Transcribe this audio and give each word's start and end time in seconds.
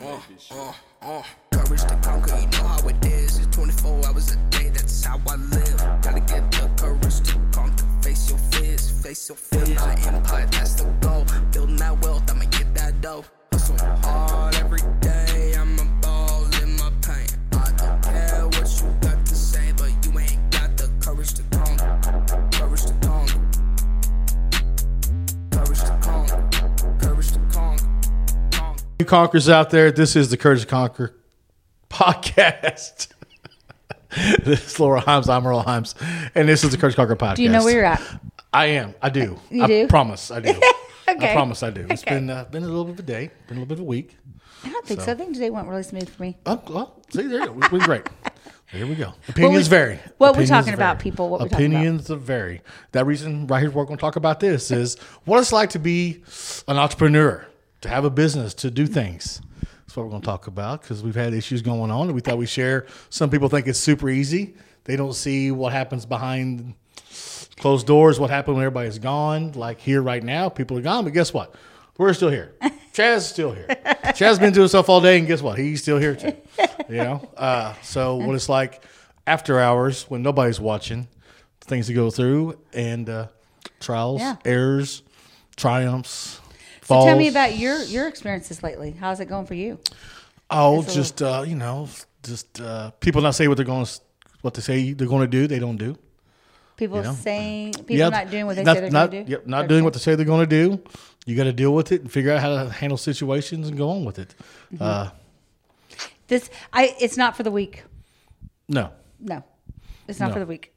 Uh, 0.00 0.20
uh, 0.52 0.72
uh. 1.02 1.22
Courage 1.50 1.82
to 1.82 1.98
conquer, 2.02 2.38
you 2.38 2.46
know 2.46 2.68
how 2.68 2.88
it 2.88 3.04
is. 3.04 3.38
It's 3.38 3.56
24 3.56 4.06
hours 4.06 4.32
a 4.32 4.36
day, 4.50 4.68
that's 4.70 5.04
how 5.04 5.20
I 5.26 5.34
live. 5.36 5.76
Gotta 6.02 6.20
get 6.20 6.50
the 6.52 6.70
courage 6.76 7.20
to 7.28 7.40
conquer. 7.52 7.84
Face 8.02 8.30
your 8.30 8.38
fears, 8.38 8.90
face 9.02 9.28
your 9.28 9.36
fears. 9.36 9.74
My 9.74 9.94
empire, 10.06 10.46
that's 10.52 10.74
the 10.74 10.84
goal. 11.00 11.24
Building 11.52 11.76
that 11.76 12.00
wealth, 12.02 12.30
I'ma 12.30 12.44
get 12.44 12.72
that 12.74 13.00
dough. 13.00 13.24
Hustle 13.52 13.76
hard 14.02 14.54
every 14.56 14.80
day, 15.00 15.07
conquerors 29.08 29.48
out 29.48 29.70
there, 29.70 29.90
this 29.90 30.14
is 30.14 30.30
the 30.30 30.36
Courage 30.36 30.60
to 30.60 30.66
Conquer 30.66 31.14
podcast. 31.90 33.08
this 34.44 34.66
is 34.66 34.78
Laura 34.80 35.00
Himes. 35.00 35.28
I'm 35.28 35.46
Earl 35.46 35.64
Himes. 35.64 35.94
And 36.34 36.48
this 36.48 36.62
is 36.62 36.70
the 36.70 36.76
Courage 36.76 36.94
to 36.94 36.96
Conquer 36.98 37.16
podcast. 37.16 37.36
Do 37.36 37.42
you 37.42 37.48
know 37.48 37.64
where 37.64 37.74
you're 37.74 37.84
at? 37.84 38.02
I 38.52 38.66
am. 38.66 38.94
I 39.02 39.08
do. 39.08 39.38
You 39.50 39.64
I 39.64 39.66
do? 39.66 39.88
promise 39.88 40.30
I 40.30 40.40
do. 40.40 40.50
I 41.08 41.14
Okay. 41.14 41.32
promise 41.32 41.62
I 41.62 41.70
do. 41.70 41.86
It's 41.88 42.02
Okay. 42.02 42.16
been 42.16 42.28
uh, 42.28 42.44
been 42.44 42.62
a 42.62 42.66
little 42.66 42.84
bit 42.84 42.92
of 42.94 42.98
a 43.00 43.02
day, 43.02 43.30
been 43.46 43.56
a 43.56 43.60
little 43.60 43.66
bit 43.66 43.78
of 43.78 43.80
a 43.80 43.84
week. 43.84 44.16
I 44.62 44.68
don't 44.68 44.86
think 44.86 45.00
so. 45.00 45.12
I 45.12 45.14
think 45.14 45.32
today 45.34 45.48
went 45.48 45.66
really 45.68 45.82
smooth 45.82 46.08
for 46.08 46.22
me. 46.22 46.36
Oh, 46.44 46.60
well, 46.68 47.00
see, 47.10 47.22
there 47.22 47.40
you 47.40 47.46
go. 47.46 47.52
We're 47.72 47.78
great. 47.78 48.06
There 48.74 48.86
we 48.86 48.94
go. 48.94 49.14
Opinions 49.28 49.68
vary. 49.68 50.00
what 50.18 50.36
we 50.36 50.44
Opinions 50.44 50.50
talking 50.50 50.74
about, 50.74 50.98
people? 50.98 51.30
What 51.30 51.40
we 51.40 51.48
talking 51.48 51.66
about? 51.66 51.78
Opinions 51.78 52.08
vary. 52.08 52.60
That 52.92 53.06
reason 53.06 53.46
right 53.46 53.60
here, 53.60 53.70
we're 53.70 53.84
going 53.86 53.96
to 53.96 54.00
talk 54.00 54.16
about 54.16 54.40
this 54.40 54.70
is 54.70 54.98
what 55.24 55.38
it's 55.40 55.52
like 55.52 55.70
to 55.70 55.78
be 55.78 56.22
an 56.66 56.76
entrepreneur, 56.76 57.46
to 57.82 57.88
have 57.88 58.04
a 58.04 58.10
business, 58.10 58.54
to 58.54 58.70
do 58.70 58.86
things. 58.86 59.40
That's 59.62 59.96
what 59.96 60.04
we're 60.04 60.10
going 60.10 60.22
to 60.22 60.26
talk 60.26 60.46
about 60.46 60.82
because 60.82 61.02
we've 61.02 61.14
had 61.14 61.32
issues 61.32 61.62
going 61.62 61.90
on, 61.90 62.06
and 62.06 62.14
we 62.14 62.20
thought 62.20 62.38
we'd 62.38 62.48
share. 62.48 62.86
Some 63.10 63.30
people 63.30 63.48
think 63.48 63.66
it's 63.66 63.78
super 63.78 64.08
easy. 64.10 64.54
They 64.84 64.96
don't 64.96 65.14
see 65.14 65.50
what 65.50 65.72
happens 65.72 66.04
behind 66.06 66.74
closed 67.56 67.86
doors, 67.86 68.20
what 68.20 68.30
happened 68.30 68.56
when 68.56 68.64
everybody's 68.66 68.98
gone. 68.98 69.52
Like 69.52 69.80
here 69.80 70.02
right 70.02 70.22
now, 70.22 70.48
people 70.48 70.76
are 70.78 70.82
gone, 70.82 71.04
but 71.04 71.12
guess 71.12 71.32
what? 71.32 71.54
We're 71.96 72.12
still 72.14 72.30
here. 72.30 72.54
Chaz's 72.92 73.26
still 73.26 73.52
here. 73.52 73.66
Chaz's 74.14 74.38
been 74.38 74.52
doing 74.52 74.68
stuff 74.68 74.88
all 74.88 75.00
day, 75.00 75.18
and 75.18 75.26
guess 75.26 75.40
what? 75.42 75.58
He's 75.58 75.82
still 75.82 75.98
here 75.98 76.14
too. 76.16 76.34
You 76.88 76.96
know. 76.96 77.28
Uh, 77.36 77.74
so 77.82 78.16
what 78.16 78.34
it's 78.34 78.48
like 78.48 78.82
after 79.26 79.60
hours 79.60 80.04
when 80.10 80.22
nobody's 80.22 80.60
watching, 80.60 81.06
things 81.60 81.86
to 81.88 81.92
go 81.94 82.10
through, 82.10 82.58
and 82.72 83.08
uh, 83.08 83.26
trials, 83.80 84.20
Yeah. 84.20 84.36
errors, 84.44 85.02
triumphs. 85.56 86.40
So 86.88 87.04
tell 87.04 87.18
me 87.18 87.28
about 87.28 87.58
your 87.58 87.82
your 87.82 88.08
experiences 88.08 88.62
lately. 88.62 88.92
How's 88.92 89.20
it 89.20 89.26
going 89.26 89.44
for 89.44 89.54
you? 89.54 89.78
Oh, 90.50 90.82
just 90.82 91.20
uh, 91.20 91.44
you 91.46 91.54
know, 91.54 91.88
just 92.22 92.60
uh, 92.62 92.90
people 93.00 93.20
not 93.20 93.34
say 93.34 93.46
what 93.46 93.56
they're 93.58 93.66
going 93.66 93.84
to, 93.84 94.00
what 94.40 94.54
they 94.54 94.62
say 94.62 94.94
they're 94.94 95.06
going 95.06 95.20
to 95.20 95.26
do. 95.26 95.46
They 95.46 95.58
don't 95.58 95.76
do. 95.76 95.98
People 96.78 96.98
You 96.98 97.04
know? 97.04 97.12
saying 97.12 97.72
people 97.74 97.96
Yeah, 97.96 98.08
not 98.08 98.30
doing 98.30 98.46
what 98.46 98.56
they 98.56 98.62
not, 98.62 98.76
say 98.76 98.80
they're 98.80 98.90
going 98.90 99.10
to 99.10 99.24
do. 99.24 99.30
Yep, 99.32 99.46
not 99.46 99.68
doing 99.68 99.84
what 99.84 99.92
they 99.92 99.98
say 99.98 100.14
they're 100.14 100.24
going 100.24 100.48
to 100.48 100.66
do. 100.66 100.80
You 101.26 101.36
got 101.36 101.44
to 101.44 101.52
deal 101.52 101.74
with 101.74 101.92
it 101.92 102.00
and 102.00 102.10
figure 102.10 102.32
out 102.32 102.40
how 102.40 102.48
to 102.64 102.70
handle 102.70 102.96
situations 102.96 103.68
and 103.68 103.76
go 103.76 103.90
on 103.90 104.04
with 104.06 104.18
it. 104.18 104.34
Mm-hmm. 104.72 104.82
Uh, 104.82 105.10
This 106.28 106.48
I 106.72 106.96
it's 106.98 107.18
not 107.18 107.36
for 107.36 107.42
the 107.42 107.50
week. 107.50 107.84
no, 108.68 108.92
No, 109.20 109.44
it's 110.06 110.20
not 110.20 110.28
No. 110.28 110.32
for 110.34 110.38
the 110.40 110.46
week. 110.46 110.72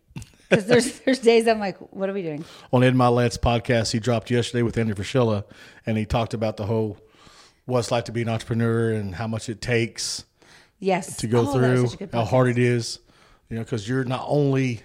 Because 0.52 0.66
there's 0.68 1.00
there's 1.00 1.20
days 1.20 1.48
I'm 1.48 1.60
like, 1.60 1.78
what 1.94 2.10
are 2.10 2.14
we 2.14 2.22
doing? 2.22 2.44
on 2.74 2.84
Ed 2.84 2.94
Mylett's 2.94 3.38
podcast 3.38 3.92
he 3.94 4.00
dropped 4.00 4.30
yesterday 4.30 4.62
with 4.64 4.78
Andy 4.78 4.94
Frisella, 4.94 5.46
and 5.86 5.98
he 5.98 6.06
talked 6.06 6.34
about 6.34 6.58
the 6.58 6.66
whole 6.66 6.98
what 7.66 7.80
it's 7.80 7.90
like 7.92 8.06
to 8.06 8.12
be 8.12 8.22
an 8.22 8.30
entrepreneur 8.30 8.92
and 8.92 9.16
how 9.16 9.28
much 9.28 9.48
it 9.50 9.62
takes 9.62 10.26
Yes, 10.80 11.18
to 11.18 11.28
go 11.28 11.48
Oh, 11.48 11.54
through, 11.54 11.88
such 11.88 11.94
a 11.94 11.98
good 12.06 12.10
how 12.14 12.26
hard 12.26 12.50
it 12.50 12.58
is, 12.58 13.00
you 13.50 13.56
know, 13.56 13.64
because 13.64 13.88
you're 13.88 14.04
not 14.04 14.26
only, 14.28 14.82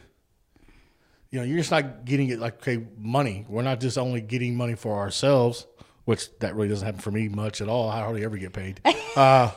you 1.31 1.39
know, 1.41 1.43
you're 1.45 1.57
just 1.59 1.71
not 1.71 2.05
getting 2.05 2.29
it 2.29 2.39
like 2.39 2.57
okay, 2.63 2.85
money. 2.99 3.45
We're 3.49 3.63
not 3.63 3.81
just 3.81 3.99
only 3.99 4.21
getting 4.21 4.57
money 4.57 4.75
for 4.75 4.95
ourselves, 4.99 5.67
which 6.05 6.29
that 6.41 6.55
really 6.55 6.69
doesn't 6.69 6.85
happen 6.87 7.01
for 7.01 7.11
me 7.11 7.29
much 7.29 7.61
at 7.61 7.69
all. 7.69 7.89
I 7.89 8.01
hardly 8.01 8.25
ever 8.25 8.37
get 8.39 8.53
paid. 8.53 8.81
Uh, 9.17 9.51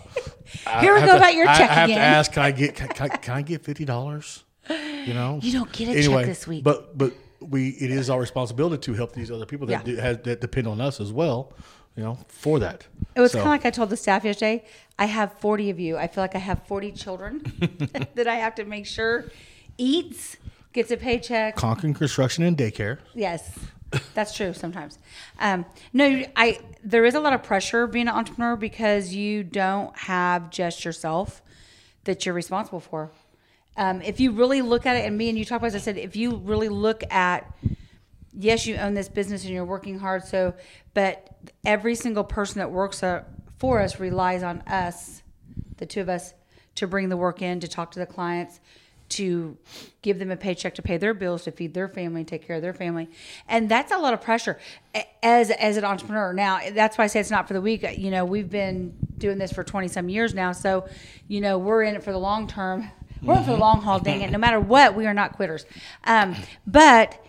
I 0.65 0.79
Here 0.79 0.93
we 0.93 1.01
have 1.01 1.09
go 1.09 1.15
to- 1.15 1.17
about 1.17 1.33
your 1.33 1.45
I- 1.45 1.57
check 1.57 1.69
I 1.69 1.73
have 1.73 1.89
again. 1.89 1.97
to 1.99 2.03
ask, 2.05 2.31
can 2.31 2.43
I 2.43 2.51
get 2.51 2.75
can, 2.75 2.87
can 2.87 3.11
I, 3.11 3.17
can 3.17 3.33
I 3.33 3.41
get 3.41 3.61
fifty 3.61 3.83
dollars? 3.83 4.45
You 5.09 5.15
know, 5.15 5.39
You 5.41 5.51
don't 5.53 5.71
get 5.71 5.89
a 5.89 6.03
check 6.07 6.25
this 6.25 6.47
week. 6.47 6.63
But 6.63 6.97
but 6.97 7.13
we 7.41 7.69
it 7.69 7.91
is 7.91 8.09
our 8.09 8.19
responsibility 8.19 8.77
to 8.87 8.93
help 8.93 9.13
these 9.13 9.31
other 9.31 9.45
people 9.45 9.67
that 9.67 9.73
Yeah. 9.73 9.83
do, 9.83 9.95
has, 9.97 10.17
that 10.23 10.41
depend 10.41 10.67
on 10.67 10.79
us 10.81 10.99
as 11.01 11.11
well. 11.11 11.53
You 11.95 12.03
know, 12.03 12.17
for 12.27 12.59
that. 12.59 12.85
It 13.15 13.19
was 13.21 13.31
So- 13.31 13.39
kind 13.39 13.47
of 13.47 13.51
like 13.51 13.65
I 13.65 13.71
told 13.71 13.89
the 13.89 13.97
staff 13.97 14.23
yesterday. 14.23 14.63
I 14.97 15.05
have 15.05 15.33
40 15.39 15.69
of 15.69 15.79
you. 15.79 15.97
I 15.97 16.07
feel 16.07 16.23
like 16.23 16.35
I 16.35 16.39
have 16.39 16.61
40 16.67 16.91
children 16.93 17.41
that 18.15 18.27
I 18.27 18.35
have 18.35 18.55
to 18.55 18.65
make 18.65 18.85
sure 18.85 19.25
eats, 19.77 20.37
gets 20.73 20.91
a 20.91 20.97
paycheck. 20.97 21.55
Conquering 21.55 21.93
construction 21.93 22.43
and 22.43 22.55
daycare. 22.57 22.99
Yes, 23.15 23.57
that's 24.13 24.33
true 24.35 24.53
sometimes. 24.53 24.99
Um, 25.39 25.65
no, 25.91 26.23
I 26.35 26.59
there 26.83 27.03
is 27.05 27.15
a 27.15 27.19
lot 27.19 27.33
of 27.33 27.43
pressure 27.43 27.87
being 27.87 28.07
an 28.07 28.13
entrepreneur 28.15 28.55
because 28.55 29.13
you 29.13 29.43
don't 29.43 29.97
have 29.97 30.49
just 30.51 30.85
yourself 30.85 31.41
that 32.05 32.25
you're 32.25 32.35
responsible 32.35 32.79
for. 32.79 33.11
Um, 33.79 34.01
if 34.01 34.19
you 34.19 34.31
really 34.31 34.61
look 34.61 34.85
at 34.85 34.97
it, 34.97 35.05
and 35.05 35.17
me 35.17 35.29
and 35.29 35.37
you 35.37 35.45
talk 35.45 35.59
about, 35.61 35.71
this, 35.71 35.83
I 35.83 35.85
said, 35.85 35.97
if 35.97 36.17
you 36.17 36.35
really 36.35 36.67
look 36.67 37.01
at, 37.09 37.49
yes, 38.33 38.67
you 38.67 38.75
own 38.75 38.93
this 38.93 39.07
business 39.07 39.45
and 39.45 39.53
you're 39.53 39.63
working 39.63 39.97
hard. 39.97 40.25
So, 40.25 40.53
but 40.93 41.29
every 41.63 41.95
single 41.95 42.25
person 42.25 42.59
that 42.59 42.69
works 42.69 43.01
for 43.57 43.81
us 43.81 43.97
relies 43.97 44.43
on 44.43 44.61
us, 44.67 45.23
the 45.77 45.85
two 45.85 46.01
of 46.01 46.09
us, 46.09 46.33
to 46.75 46.87
bring 46.87 47.07
the 47.07 47.15
work 47.15 47.41
in, 47.41 47.61
to 47.61 47.69
talk 47.69 47.91
to 47.91 47.99
the 47.99 48.05
clients, 48.05 48.59
to 49.09 49.57
give 50.01 50.19
them 50.19 50.29
a 50.29 50.35
paycheck 50.35 50.75
to 50.75 50.81
pay 50.81 50.97
their 50.97 51.13
bills, 51.13 51.45
to 51.45 51.51
feed 51.51 51.73
their 51.73 51.87
family, 51.87 52.25
take 52.25 52.45
care 52.45 52.57
of 52.57 52.61
their 52.61 52.73
family, 52.73 53.09
and 53.47 53.69
that's 53.69 53.91
a 53.91 53.97
lot 53.97 54.13
of 54.13 54.21
pressure 54.21 54.59
as 55.23 55.49
as 55.51 55.77
an 55.77 55.83
entrepreneur. 55.83 56.31
Now, 56.31 56.59
that's 56.73 56.97
why 56.97 57.05
I 57.05 57.07
say 57.07 57.19
it's 57.19 57.31
not 57.31 57.47
for 57.47 57.53
the 57.53 57.61
week. 57.61 57.83
You 57.97 58.11
know, 58.11 58.23
we've 58.23 58.49
been 58.49 58.93
doing 59.17 59.37
this 59.37 59.51
for 59.51 59.63
twenty 59.63 59.87
some 59.87 60.09
years 60.09 60.33
now, 60.35 60.51
so 60.51 60.87
you 61.27 61.41
know 61.41 61.57
we're 61.57 61.83
in 61.83 61.95
it 61.95 62.03
for 62.03 62.11
the 62.11 62.19
long 62.19 62.47
term. 62.47 62.91
We're 63.21 63.43
for 63.43 63.51
the 63.51 63.57
long 63.57 63.81
haul. 63.81 63.99
Dang 63.99 64.21
it! 64.21 64.31
No 64.31 64.37
matter 64.37 64.59
what, 64.59 64.95
we 64.95 65.05
are 65.05 65.13
not 65.13 65.33
quitters. 65.33 65.65
Um, 66.05 66.35
but 66.65 67.23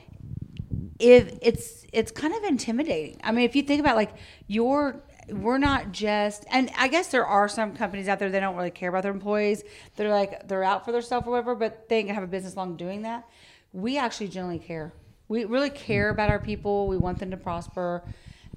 if 0.99 1.39
it's 1.43 1.87
it's 1.93 2.13
kind 2.13 2.35
of 2.35 2.45
intimidating. 2.45 3.21
I 3.25 3.33
mean, 3.33 3.45
if 3.45 3.57
you 3.57 3.63
think 3.63 3.81
about 3.81 3.97
like 3.97 4.13
you're 4.47 5.03
we're 5.29 5.59
not 5.59 5.93
just 5.93 6.45
and 6.51 6.71
I 6.77 6.89
guess 6.89 7.09
there 7.09 7.27
are 7.27 7.49
some 7.49 7.75
companies 7.75 8.09
out 8.09 8.19
there 8.19 8.31
that 8.31 8.41
don't 8.41 8.57
really 8.57 8.71
care 8.71 8.89
about 8.89 9.03
their 9.03 9.13
employees. 9.13 9.65
They're 9.97 10.11
like 10.11 10.47
they're 10.47 10.65
out 10.65 10.85
for 10.85 10.93
themselves 10.93 11.27
or 11.27 11.31
whatever, 11.31 11.55
but 11.55 11.89
they 11.89 12.07
have 12.07 12.23
a 12.23 12.29
business 12.29 12.57
long 12.57 12.77
doing 12.77 13.03
that. 13.03 13.29
We 13.73 13.99
actually 13.99 14.29
generally 14.29 14.59
care. 14.59 14.93
We 15.29 15.45
really 15.45 15.71
care 15.71 16.11
about 16.11 16.31
our 16.31 16.41
people. 16.41 16.89
We 16.89 16.97
want 16.97 17.19
them 17.19 17.31
to 17.31 17.37
prosper. 17.37 18.03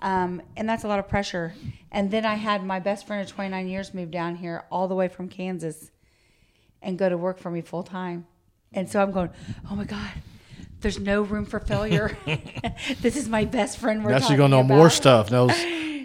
Um, 0.01 0.41
and 0.57 0.67
that's 0.67 0.83
a 0.83 0.87
lot 0.87 0.99
of 0.99 1.07
pressure. 1.07 1.53
And 1.91 2.11
then 2.11 2.25
I 2.25 2.35
had 2.35 2.65
my 2.65 2.79
best 2.79 3.07
friend 3.07 3.21
of 3.21 3.31
29 3.31 3.67
years 3.67 3.93
move 3.93 4.11
down 4.11 4.35
here 4.35 4.65
all 4.69 4.87
the 4.87 4.95
way 4.95 5.07
from 5.07 5.29
Kansas 5.29 5.91
and 6.83 6.97
go 6.97 7.09
to 7.09 7.17
work 7.17 7.39
for 7.39 7.49
me 7.49 7.61
full 7.61 7.83
time. 7.83 8.27
And 8.73 8.89
so 8.89 9.01
I'm 9.01 9.11
going, 9.11 9.29
oh 9.71 9.75
my 9.75 9.85
God, 9.85 10.09
there's 10.81 10.99
no 10.99 11.21
room 11.21 11.45
for 11.45 11.59
failure. 11.59 12.17
this 13.01 13.15
is 13.15 13.29
my 13.29 13.45
best 13.45 13.77
friend. 13.77 14.03
We're 14.03 14.11
Now 14.11 14.19
she's 14.19 14.37
gonna 14.37 14.49
know 14.49 14.59
about. 14.59 14.77
more 14.77 14.89
stuff. 14.89 15.31
Knows 15.31 15.51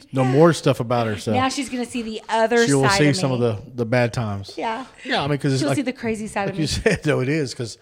know 0.12 0.24
more 0.24 0.52
stuff 0.52 0.80
about 0.80 1.06
herself. 1.06 1.34
Now 1.34 1.48
she's 1.48 1.68
going 1.68 1.84
to 1.84 1.90
see 1.90 2.02
the 2.02 2.22
other 2.28 2.66
she 2.66 2.72
will 2.72 2.88
see 2.88 3.08
of 3.08 3.16
some 3.16 3.32
of 3.32 3.40
the 3.40 3.58
the 3.74 3.84
bad 3.84 4.12
times. 4.12 4.54
Yeah. 4.56 4.86
Yeah, 5.04 5.18
I 5.18 5.22
mean, 5.22 5.32
because 5.32 5.52
it's 5.52 5.60
She'll 5.60 5.68
like, 5.68 5.76
see 5.76 5.82
the 5.82 5.92
crazy 5.92 6.26
side 6.26 6.46
like 6.46 6.54
of 6.54 6.60
you 6.60 6.66
said, 6.66 7.02
though 7.02 7.20
it 7.20 7.28
is 7.28 7.52
because 7.52 7.76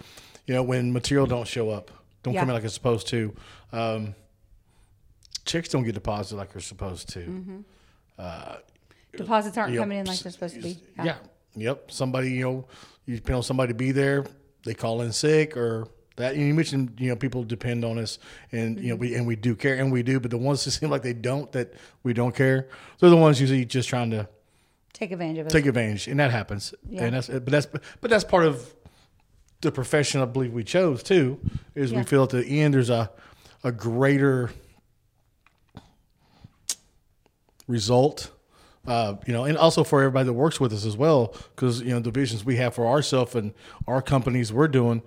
you 0.46 0.54
know 0.54 0.62
when 0.62 0.92
material 0.92 1.26
don't 1.26 1.46
show 1.46 1.70
up, 1.70 1.90
don't 2.22 2.34
Yeah. 2.34 2.40
come 2.40 2.48
in 2.50 2.54
like 2.54 2.64
it's 2.64 2.74
supposed 2.74 3.08
to. 3.08 3.34
Um, 3.72 4.14
chicks 5.44 5.68
don't 5.68 5.84
get 5.84 5.94
deposited 5.94 6.36
like 6.36 6.52
they're 6.52 6.62
supposed 6.62 7.08
to. 7.10 7.20
Mm-hmm. 7.20 8.56
Deposits 9.16 9.56
aren't 9.56 9.76
coming 9.76 9.98
in 9.98 10.06
like 10.06 10.18
they're 10.20 10.32
supposed 10.32 10.54
to 10.54 10.62
be. 10.62 10.78
Yeah. 11.02 11.16
Yep. 11.56 11.90
Somebody, 11.90 12.30
you 12.32 12.42
know, 12.44 12.66
you 13.06 13.16
depend 13.16 13.36
on 13.36 13.42
somebody 13.42 13.72
to 13.72 13.76
be 13.76 13.92
there. 13.92 14.24
They 14.64 14.74
call 14.74 15.00
in 15.02 15.12
sick 15.12 15.56
or 15.56 15.88
that. 16.16 16.36
You 16.36 16.52
mentioned, 16.54 16.96
you 16.98 17.08
know, 17.10 17.16
people 17.16 17.44
depend 17.44 17.84
on 17.84 17.98
us, 17.98 18.18
and 18.52 18.78
you 18.80 18.90
know, 18.90 18.96
we 18.96 19.14
and 19.14 19.26
we 19.26 19.36
do 19.36 19.54
care, 19.54 19.76
and 19.76 19.90
we 19.92 20.02
do. 20.02 20.18
But 20.20 20.30
the 20.30 20.38
ones 20.38 20.64
that 20.64 20.70
seem 20.72 20.90
like 20.90 21.02
they 21.02 21.12
don't, 21.12 21.50
that 21.52 21.74
we 22.02 22.12
don't 22.12 22.34
care, 22.34 22.68
they're 22.98 23.10
the 23.10 23.16
ones 23.16 23.40
usually 23.40 23.64
just 23.64 23.88
trying 23.88 24.10
to 24.10 24.28
Take 24.92 25.12
advantage 25.12 25.38
of 25.38 25.46
it. 25.48 25.50
take 25.50 25.66
advantage, 25.66 26.08
and 26.08 26.18
that 26.20 26.30
happens. 26.30 26.74
Yeah. 26.88 27.04
And 27.04 27.14
that's 27.16 27.28
but 27.28 27.46
that's 27.46 27.66
but 27.66 28.10
that's 28.10 28.24
part 28.24 28.44
of 28.44 28.74
the 29.60 29.70
profession 29.72 30.20
I 30.20 30.24
believe 30.24 30.52
we 30.52 30.64
chose 30.64 31.02
too. 31.02 31.38
Is 31.74 31.92
Yeah. 31.92 31.98
we 31.98 32.04
feel 32.04 32.22
at 32.24 32.30
the 32.30 32.44
end 32.60 32.74
there's 32.74 32.90
a 32.90 33.10
a 33.62 33.72
greater 33.72 34.50
result. 37.66 38.30
Uh, 38.86 39.16
you 39.26 39.32
know, 39.32 39.44
and 39.44 39.58
also 39.58 39.82
for 39.84 40.00
everybody 40.00 40.26
that 40.26 40.32
works 40.32 40.60
with 40.60 40.72
us 40.72 40.84
as 40.84 40.96
well, 40.96 41.34
because 41.54 41.80
you 41.82 41.90
know 41.90 42.00
the 42.00 42.10
visions 42.10 42.44
we 42.44 42.56
have 42.56 42.74
for 42.74 42.86
ourselves 42.86 43.34
and 43.34 43.52
our 43.86 44.00
companies 44.00 44.52
we're 44.52 44.68
doing, 44.68 45.02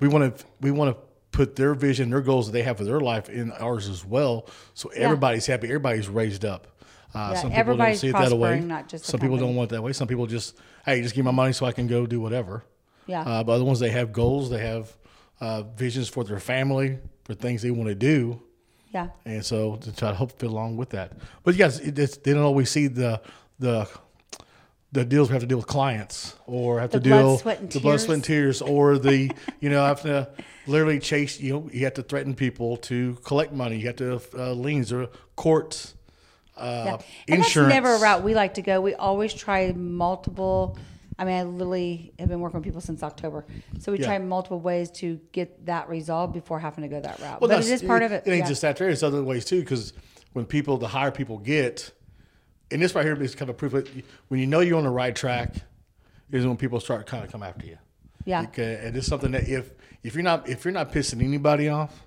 we 0.00 0.08
want 0.08 0.36
to 0.38 0.44
we 0.60 0.70
want 0.70 0.94
to 0.96 1.02
put 1.32 1.54
their 1.56 1.74
vision, 1.74 2.10
their 2.10 2.20
goals 2.20 2.46
that 2.46 2.52
they 2.52 2.62
have 2.62 2.76
for 2.76 2.84
their 2.84 3.00
life 3.00 3.28
in 3.28 3.52
ours 3.52 3.88
as 3.88 4.04
well. 4.04 4.48
So 4.74 4.88
everybody's 4.90 5.46
happy, 5.46 5.68
everybody's 5.68 6.08
raised 6.08 6.44
up. 6.44 6.66
Uh, 7.14 7.30
Yeah, 7.34 7.40
some 7.40 7.50
people 7.52 7.76
don't 7.76 7.94
see 7.96 8.08
it 8.08 8.12
that 8.12 8.36
way. 8.36 8.60
not 8.60 8.88
just 8.88 9.04
some 9.04 9.20
people 9.20 9.36
don't 9.36 9.54
want 9.54 9.70
it 9.70 9.74
that 9.76 9.82
way. 9.82 9.92
Some 9.92 10.08
people 10.08 10.26
just, 10.26 10.56
hey, 10.84 11.02
just 11.02 11.14
give 11.14 11.24
me 11.24 11.30
my 11.30 11.34
money 11.36 11.52
so 11.52 11.66
I 11.66 11.72
can 11.72 11.86
go 11.86 12.06
do 12.06 12.20
whatever. 12.20 12.64
Yeah. 13.06 13.22
Uh, 13.22 13.44
but 13.44 13.52
other 13.52 13.64
ones, 13.64 13.80
they 13.80 13.90
have 13.90 14.12
goals, 14.12 14.50
they 14.50 14.58
have 14.64 14.96
uh, 15.40 15.62
visions 15.62 16.08
for 16.08 16.22
their 16.24 16.38
family, 16.40 16.98
for 17.24 17.34
things 17.34 17.62
they 17.62 17.70
want 17.70 17.88
to 17.88 17.94
do. 17.94 18.42
Yeah. 18.92 19.08
and 19.24 19.44
so 19.44 19.76
to 19.76 19.92
try 19.94 20.10
to 20.10 20.16
help 20.16 20.32
fit 20.38 20.48
along 20.50 20.76
with 20.76 20.90
that. 20.90 21.12
But 21.44 21.54
yes, 21.54 21.78
it, 21.78 21.98
it's, 21.98 22.16
they 22.16 22.32
don't 22.34 22.42
always 22.42 22.70
see 22.70 22.88
the 22.88 23.20
the 23.58 23.88
the 24.92 25.04
deals 25.04 25.28
we 25.28 25.34
have 25.34 25.42
to 25.42 25.46
deal 25.46 25.58
with 25.58 25.68
clients 25.68 26.34
or 26.46 26.80
have 26.80 26.90
The 26.90 26.98
to 26.98 27.08
blood, 27.08 27.20
deal 27.44 27.50
and 27.52 27.70
the 27.70 27.78
blood, 27.80 28.00
sweat, 28.00 28.14
and 28.16 28.24
tears, 28.24 28.60
or 28.60 28.98
the 28.98 29.30
you 29.60 29.70
know 29.70 29.84
I 29.84 29.88
have 29.88 30.02
to 30.02 30.28
literally 30.66 30.98
chase. 30.98 31.38
You 31.40 31.52
know, 31.52 31.70
you 31.72 31.84
have 31.84 31.94
to 31.94 32.02
threaten 32.02 32.34
people 32.34 32.76
to 32.78 33.14
collect 33.24 33.52
money. 33.52 33.76
You 33.78 33.86
have 33.86 33.96
to 33.96 34.20
uh, 34.36 34.52
liens 34.52 34.92
or 34.92 35.08
courts, 35.36 35.94
uh, 36.56 36.82
Yeah. 36.84 36.92
And 37.28 37.38
insurance. 37.38 37.54
that's 37.72 37.84
never 37.84 37.94
a 37.94 38.00
route 38.00 38.24
we 38.24 38.34
like 38.34 38.54
to 38.54 38.62
go. 38.62 38.80
We 38.80 38.94
always 38.94 39.32
try 39.32 39.72
multiple. 39.72 40.76
I 41.20 41.24
mean, 41.26 41.34
I 41.34 41.42
literally 41.42 42.14
have 42.18 42.30
been 42.30 42.40
working 42.40 42.58
with 42.60 42.64
people 42.64 42.80
since 42.80 43.02
October, 43.02 43.44
so 43.78 43.92
we 43.92 43.98
Yeah. 43.98 44.06
try 44.06 44.18
multiple 44.18 44.58
ways 44.58 44.90
to 44.92 45.20
get 45.32 45.66
that 45.66 45.86
resolved 45.90 46.32
before 46.32 46.58
having 46.58 46.80
to 46.82 46.88
go 46.88 46.98
that 46.98 47.20
route. 47.20 47.42
Well, 47.42 47.50
but 47.50 47.60
it 47.60 47.68
is 47.68 47.82
part 47.82 48.02
of 48.02 48.10
it. 48.10 48.26
It 48.26 48.30
ain't 48.30 48.44
yeah. 48.44 48.48
just 48.48 48.62
that. 48.62 48.78
There 48.78 48.88
is 48.88 49.02
other 49.02 49.22
ways 49.22 49.44
too, 49.44 49.60
because 49.60 49.92
when 50.32 50.46
people, 50.46 50.78
the 50.78 50.88
higher 50.88 51.10
people 51.10 51.36
get, 51.36 51.92
and 52.70 52.80
this 52.80 52.94
right 52.94 53.04
here 53.04 53.22
is 53.22 53.34
kind 53.34 53.50
of 53.50 53.58
proof. 53.58 53.72
That 53.72 53.86
when 54.28 54.40
you 54.40 54.46
know 54.46 54.60
you're 54.60 54.78
on 54.78 54.84
the 54.84 54.90
right 54.90 55.14
track, 55.14 55.56
is 56.32 56.46
when 56.46 56.56
people 56.56 56.80
start 56.80 57.06
kind 57.06 57.22
of 57.22 57.30
come 57.30 57.42
after 57.42 57.66
you. 57.66 57.76
Yeah. 58.24 58.42
Okay, 58.44 58.76
uh, 58.76 58.86
and 58.86 58.96
it's 58.96 59.06
something 59.06 59.32
that 59.32 59.46
if 59.46 59.72
if 60.02 60.14
you're 60.14 60.24
not 60.24 60.48
if 60.48 60.64
you're 60.64 60.72
not 60.72 60.90
pissing 60.90 61.22
anybody 61.22 61.68
off, 61.68 62.06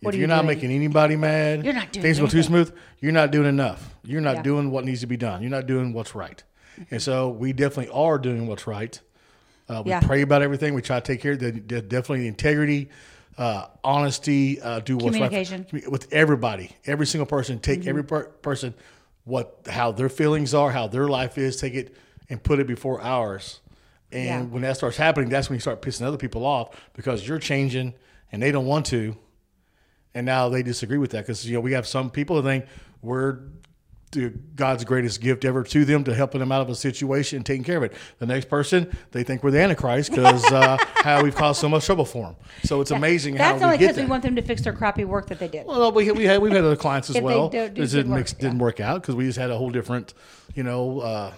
What 0.00 0.14
if 0.14 0.18
you're 0.20 0.28
you 0.28 0.34
not 0.34 0.44
making 0.44 0.70
anybody 0.70 1.16
mad, 1.16 1.64
You're 1.64 1.74
not 1.74 1.90
doing 1.90 2.02
things 2.02 2.20
go 2.20 2.28
too 2.28 2.42
smooth. 2.44 2.72
You're 3.00 3.12
not 3.12 3.32
doing 3.32 3.48
enough. 3.48 3.96
You're 4.04 4.20
not 4.20 4.36
Yeah. 4.36 4.42
doing 4.42 4.70
what 4.70 4.84
needs 4.84 5.00
to 5.00 5.06
be 5.08 5.16
done. 5.16 5.42
You're 5.42 5.50
not 5.50 5.66
doing 5.66 5.92
what's 5.92 6.14
right. 6.14 6.42
And 6.90 7.00
so 7.02 7.28
we 7.30 7.52
definitely 7.52 7.92
are 7.92 8.18
doing 8.18 8.46
what's 8.46 8.66
right. 8.66 8.98
Uh, 9.68 9.82
we 9.84 9.90
Yeah. 9.90 10.00
pray 10.00 10.22
about 10.22 10.42
everything. 10.42 10.74
We 10.74 10.82
try 10.82 11.00
to 11.00 11.06
take 11.06 11.20
care 11.20 11.32
of 11.32 11.40
the, 11.40 11.50
the 11.52 11.80
definitely 11.82 12.26
integrity, 12.28 12.90
uh, 13.38 13.66
honesty, 13.82 14.60
uh, 14.60 14.80
do 14.80 14.96
what's 14.96 15.16
Communication. 15.16 15.64
Mm-hmm. 15.64 15.76
right 15.76 15.90
with 15.90 16.12
everybody, 16.12 16.70
every 16.86 17.06
single 17.06 17.26
person. 17.26 17.58
Take 17.58 17.86
every 17.86 18.04
per- 18.04 18.24
person, 18.26 18.74
what 19.24 19.60
how 19.68 19.90
their 19.92 20.08
feelings 20.08 20.52
are, 20.54 20.70
how 20.70 20.86
their 20.86 21.08
life 21.08 21.38
is. 21.38 21.56
Take 21.56 21.74
it 21.74 21.96
and 22.28 22.42
put 22.42 22.58
it 22.58 22.66
before 22.66 23.00
ours. 23.00 23.60
And 24.12 24.24
Yeah. 24.24 24.42
when 24.42 24.62
that 24.62 24.76
starts 24.76 24.96
happening, 24.96 25.28
that's 25.30 25.48
when 25.48 25.56
you 25.56 25.60
start 25.60 25.82
pissing 25.82 26.02
other 26.06 26.16
people 26.18 26.44
off 26.44 26.68
because 26.92 27.26
you're 27.26 27.38
changing 27.40 27.94
and 28.30 28.40
they 28.42 28.52
don't 28.52 28.66
want 28.66 28.86
to, 28.86 29.16
and 30.14 30.24
now 30.26 30.48
they 30.48 30.62
disagree 30.62 30.98
with 30.98 31.10
that 31.12 31.22
because 31.24 31.46
you 31.46 31.54
know 31.54 31.60
we 31.60 31.72
have 31.72 31.86
some 31.86 32.10
people 32.10 32.36
that 32.40 32.48
think 32.48 32.64
we're 33.02 33.38
God's 34.56 34.84
greatest 34.84 35.20
gift 35.20 35.44
ever 35.44 35.62
to 35.64 35.84
them 35.84 36.04
to 36.04 36.14
helping 36.14 36.40
them 36.40 36.52
out 36.52 36.62
of 36.62 36.68
a 36.68 36.74
situation 36.74 37.36
and 37.36 37.46
taking 37.46 37.64
care 37.64 37.76
of 37.76 37.82
it. 37.82 37.92
The 38.18 38.26
next 38.26 38.48
person, 38.48 38.96
they 39.12 39.22
think 39.22 39.42
we're 39.42 39.50
the 39.50 39.60
Antichrist 39.60 40.10
because 40.10 40.44
uh, 40.52 40.76
how 40.96 41.22
we've 41.22 41.34
caused 41.34 41.60
so 41.60 41.68
much 41.68 41.84
trouble 41.86 42.04
for 42.04 42.24
them. 42.24 42.36
So 42.64 42.80
it's 42.80 42.90
amazing 42.90 43.34
That's 43.34 43.60
how 43.60 43.66
only 43.66 43.76
we 43.76 43.78
get 43.78 43.86
That's 43.86 43.98
only 43.98 44.02
because 44.02 44.06
we 44.06 44.10
want 44.10 44.22
them 44.22 44.36
to 44.36 44.42
fix 44.42 44.62
their 44.62 44.72
crappy 44.72 45.04
work 45.04 45.26
that 45.28 45.38
they 45.38 45.48
did. 45.48 45.66
well, 45.66 45.92
we 45.92 46.10
we 46.10 46.24
had 46.24 46.40
we've 46.40 46.52
had 46.52 46.64
other 46.64 46.76
clients 46.76 47.10
as 47.10 47.14
they 47.14 47.20
well. 47.22 47.48
do 47.48 47.58
It 47.58 47.74
didn't 47.74 48.10
work, 48.10 48.18
mix, 48.18 48.32
didn't 48.32 48.58
work 48.58 48.80
out 48.80 49.02
because 49.02 49.14
we 49.14 49.24
just 49.26 49.38
had 49.38 49.50
a 49.50 49.56
whole 49.56 49.70
different, 49.70 50.14
you 50.54 50.62
know, 50.62 51.00
uh, 51.00 51.32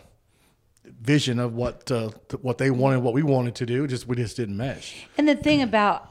vision 1.00 1.38
of 1.38 1.55
what 1.55 1.90
uh, 1.90 2.11
what 2.43 2.58
they 2.58 2.70
wanted, 2.70 3.00
what 3.00 3.14
we 3.14 3.22
wanted 3.22 3.55
to 3.56 3.67
do. 3.67 3.87
Just 3.87 4.06
we 4.06 4.17
just 4.17 4.37
didn't 4.37 4.56
mesh. 4.56 5.06
And 5.19 5.29
the 5.29 5.37
thing 5.37 5.62
about 5.62 6.08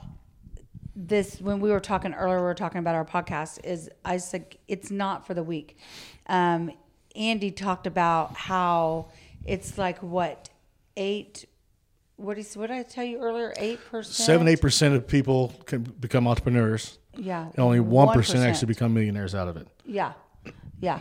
this, 0.95 1.41
when 1.41 1.59
we 1.59 1.69
were 1.69 1.79
talking 1.79 2.13
earlier, 2.13 2.37
we 2.37 2.43
were 2.43 2.53
talking 2.53 2.79
about 2.79 2.95
our 2.95 3.05
podcast, 3.05 3.63
is 3.65 3.89
I 4.03 4.17
said 4.17 4.57
it's 4.67 4.91
not 4.91 5.27
for 5.27 5.33
the 5.33 5.43
weak. 5.43 5.77
Um, 6.27 6.71
Andy 7.15 7.51
talked 7.51 7.87
about 7.87 8.35
how 8.35 9.07
it's 9.45 9.77
like 9.77 9.99
what 9.99 10.49
eight. 10.97 11.45
What 12.17 12.37
is 12.37 12.55
what 12.55 12.67
did 12.67 12.77
I 12.77 12.83
tell 12.83 13.03
you 13.03 13.19
earlier? 13.19 13.53
Eight 13.57 13.79
percent. 13.89 14.15
Seven 14.15 14.47
eight 14.47 14.61
percent 14.61 14.95
of 14.95 15.07
people 15.07 15.53
can 15.65 15.83
become 15.83 16.27
entrepreneurs. 16.27 16.97
Yeah. 17.15 17.47
And 17.47 17.59
only 17.59 17.79
one 17.79 18.09
percent 18.13 18.39
actually 18.39 18.67
become 18.67 18.93
millionaires 18.93 19.35
out 19.35 19.47
of 19.47 19.57
it. 19.57 19.67
Yeah. 19.85 20.13
Yeah. 20.81 20.99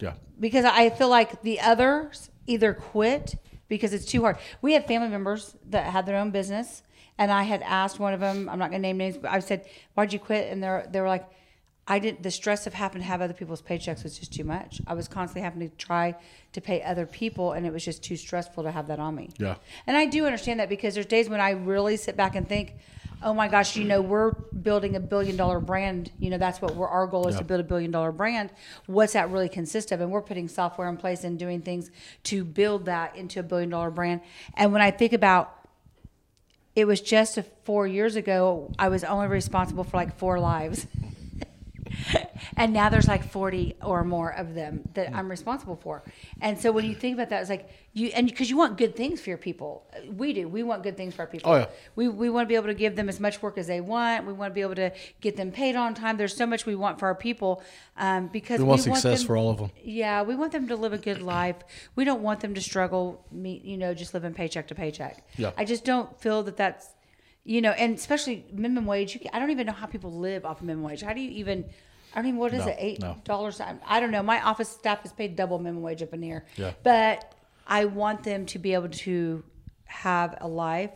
Yeah. 0.00 0.14
because 0.38 0.64
I 0.64 0.88
feel 0.90 1.08
like 1.08 1.42
the 1.42 1.60
others 1.60 2.30
either 2.46 2.72
quit 2.72 3.36
because 3.68 3.92
it's 3.92 4.06
too 4.06 4.22
hard. 4.22 4.38
We 4.62 4.72
have 4.72 4.86
family 4.86 5.08
members 5.08 5.54
that 5.68 5.84
had 5.92 6.06
their 6.06 6.16
own 6.16 6.30
business, 6.30 6.82
and 7.18 7.30
I 7.30 7.42
had 7.42 7.62
asked 7.62 8.00
one 8.00 8.14
of 8.14 8.20
them. 8.20 8.48
I'm 8.48 8.58
not 8.58 8.70
going 8.70 8.80
to 8.80 8.88
name 8.88 8.96
names, 8.96 9.18
but 9.18 9.30
I 9.30 9.38
said, 9.40 9.66
"Why'd 9.94 10.12
you 10.12 10.18
quit?" 10.18 10.50
And 10.50 10.62
they 10.62 10.84
they 10.90 11.00
were 11.00 11.08
like, 11.08 11.28
"I 11.90 11.98
didn't. 11.98 12.22
The 12.22 12.30
stress 12.30 12.66
of 12.66 12.74
having 12.74 13.00
to 13.02 13.06
have 13.06 13.20
other 13.20 13.34
people's 13.34 13.62
paychecks 13.62 14.02
was 14.04 14.18
just 14.18 14.32
too 14.32 14.44
much. 14.44 14.80
I 14.86 14.94
was 14.94 15.08
constantly 15.08 15.42
having 15.42 15.68
to 15.68 15.76
try 15.76 16.14
to 16.52 16.60
pay 16.60 16.82
other 16.82 17.06
people, 17.06 17.52
and 17.52 17.66
it 17.66 17.72
was 17.72 17.84
just 17.84 18.02
too 18.02 18.16
stressful 18.16 18.62
to 18.64 18.70
have 18.70 18.86
that 18.88 18.98
on 18.98 19.14
me." 19.14 19.30
Yeah. 19.38 19.56
And 19.86 19.96
I 19.96 20.06
do 20.06 20.24
understand 20.24 20.60
that 20.60 20.68
because 20.68 20.94
there's 20.94 21.06
days 21.06 21.28
when 21.28 21.40
I 21.40 21.50
really 21.50 21.96
sit 21.96 22.16
back 22.16 22.34
and 22.36 22.48
think, 22.48 22.74
oh 23.22 23.34
my 23.34 23.48
gosh, 23.48 23.76
you 23.76 23.84
know, 23.84 24.00
we're 24.00 24.30
building 24.68 24.96
a 24.96 25.00
billion 25.00 25.36
dollar 25.36 25.60
brand. 25.60 26.10
You 26.18 26.30
know, 26.30 26.38
that's 26.38 26.62
what 26.62 26.74
we're, 26.74 26.88
our 26.88 27.06
goal 27.06 27.28
is 27.28 27.34
Yeah. 27.34 27.40
to 27.40 27.44
build 27.44 27.60
a 27.60 27.64
billion 27.64 27.90
dollar 27.90 28.12
brand. 28.12 28.48
What's 28.86 29.12
that 29.12 29.28
really 29.30 29.48
consist 29.50 29.92
of? 29.92 30.00
And 30.00 30.10
we're 30.10 30.22
putting 30.22 30.48
software 30.48 30.88
in 30.88 30.96
place 30.96 31.22
and 31.24 31.38
doing 31.38 31.60
things 31.60 31.90
to 32.24 32.44
build 32.44 32.86
that 32.86 33.16
into 33.16 33.38
a 33.40 33.42
billion 33.42 33.68
dollar 33.68 33.90
brand. 33.90 34.22
And 34.56 34.72
when 34.72 34.80
I 34.80 34.90
think 34.90 35.12
about 35.12 35.54
it 36.74 36.86
was 36.86 37.00
just 37.02 37.36
a, 37.36 37.42
four 37.64 37.86
years 37.86 38.16
ago, 38.16 38.72
I 38.78 38.88
was 38.88 39.04
only 39.04 39.26
responsible 39.26 39.84
for 39.84 39.96
like 39.98 40.16
four 40.16 40.38
lives. 40.40 40.86
and 42.56 42.72
now 42.72 42.88
there's 42.88 43.08
like 43.08 43.24
40 43.30 43.76
or 43.82 44.04
more 44.04 44.30
of 44.30 44.54
them 44.54 44.88
that 44.94 45.14
I'm 45.14 45.30
responsible 45.30 45.76
for. 45.76 46.02
And 46.40 46.58
so 46.58 46.72
when 46.72 46.84
you 46.84 46.94
think 46.94 47.14
about 47.14 47.30
that, 47.30 47.40
it's 47.40 47.50
like 47.50 47.68
you, 47.92 48.08
and 48.14 48.26
because 48.28 48.48
you 48.48 48.56
want 48.56 48.78
good 48.78 48.94
things 48.94 49.20
for 49.20 49.30
your 49.30 49.38
people. 49.38 49.84
We 50.06 50.32
do. 50.32 50.48
We 50.48 50.62
want 50.62 50.82
good 50.82 50.96
things 50.96 51.14
for 51.14 51.22
our 51.22 51.26
people. 51.26 51.52
Oh, 51.52 51.56
yeah. 51.56 51.66
We, 51.96 52.08
we 52.08 52.30
want 52.30 52.46
to 52.46 52.48
be 52.48 52.54
able 52.54 52.68
to 52.68 52.74
give 52.74 52.94
them 52.96 53.08
as 53.08 53.18
much 53.18 53.42
work 53.42 53.58
as 53.58 53.66
they 53.66 53.80
want. 53.80 54.26
We 54.26 54.32
want 54.32 54.50
to 54.50 54.54
be 54.54 54.60
able 54.60 54.76
to 54.76 54.92
get 55.20 55.36
them 55.36 55.50
paid 55.50 55.74
on 55.76 55.94
time. 55.94 56.16
There's 56.16 56.36
so 56.36 56.46
much 56.46 56.66
we 56.66 56.74
want 56.76 56.98
for 56.98 57.06
our 57.06 57.14
people 57.14 57.62
um, 57.96 58.28
because 58.28 58.58
We 58.60 58.64
want 58.64 58.80
we 58.86 58.94
success 58.94 59.18
them, 59.20 59.26
for 59.26 59.36
all 59.36 59.50
of 59.50 59.58
them. 59.58 59.70
yeah, 59.82 60.22
we 60.22 60.36
want 60.36 60.52
them 60.52 60.68
to 60.68 60.76
live 60.76 60.92
a 60.92 60.98
good 60.98 61.20
life. 61.38 61.56
We 61.96 62.04
don't 62.04 62.22
want 62.22 62.40
them 62.40 62.54
to 62.54 62.60
struggle, 62.60 63.24
you 63.32 63.76
know, 63.76 63.92
just 63.94 64.14
living 64.14 64.34
paycheck 64.34 64.68
to 64.68 64.74
paycheck. 64.74 65.26
Yeah. 65.36 65.50
I 65.56 65.64
just 65.64 65.84
don't 65.84 66.18
feel 66.20 66.42
that 66.44 66.56
that's, 66.56 66.88
you 67.44 67.60
know, 67.60 67.70
and 67.72 67.96
especially 67.96 68.44
minimum 68.52 68.86
wage. 68.86 69.14
You 69.14 69.20
can, 69.20 69.30
I 69.32 69.38
don't 69.38 69.50
even 69.50 69.66
know 69.66 69.72
how 69.72 69.86
people 69.86 70.12
live 70.12 70.44
off 70.44 70.60
of 70.60 70.66
minimum 70.66 70.84
wage. 70.84 71.02
How 71.02 71.12
do 71.12 71.20
you 71.20 71.30
even? 71.30 71.64
I 72.14 72.16
don't 72.18 72.26
even. 72.26 72.38
What 72.38 72.52
is 72.52 72.64
No, 72.64 72.72
it? 72.72 72.76
Eight 72.78 73.02
dollars. 73.24 73.60
I, 73.60 73.76
I 73.86 74.00
don't 74.00 74.10
know. 74.10 74.22
My 74.22 74.40
office 74.42 74.68
staff 74.68 75.04
is 75.04 75.12
paid 75.12 75.36
double 75.36 75.58
minimum 75.58 75.82
wage 75.82 76.02
up 76.02 76.12
in 76.12 76.22
here. 76.22 76.44
Yeah. 76.56 76.72
But 76.82 77.34
I 77.66 77.84
want 77.86 78.24
them 78.24 78.46
to 78.46 78.58
be 78.58 78.74
able 78.74 78.88
to 78.88 79.44
have 79.84 80.36
a 80.40 80.48
life, 80.48 80.92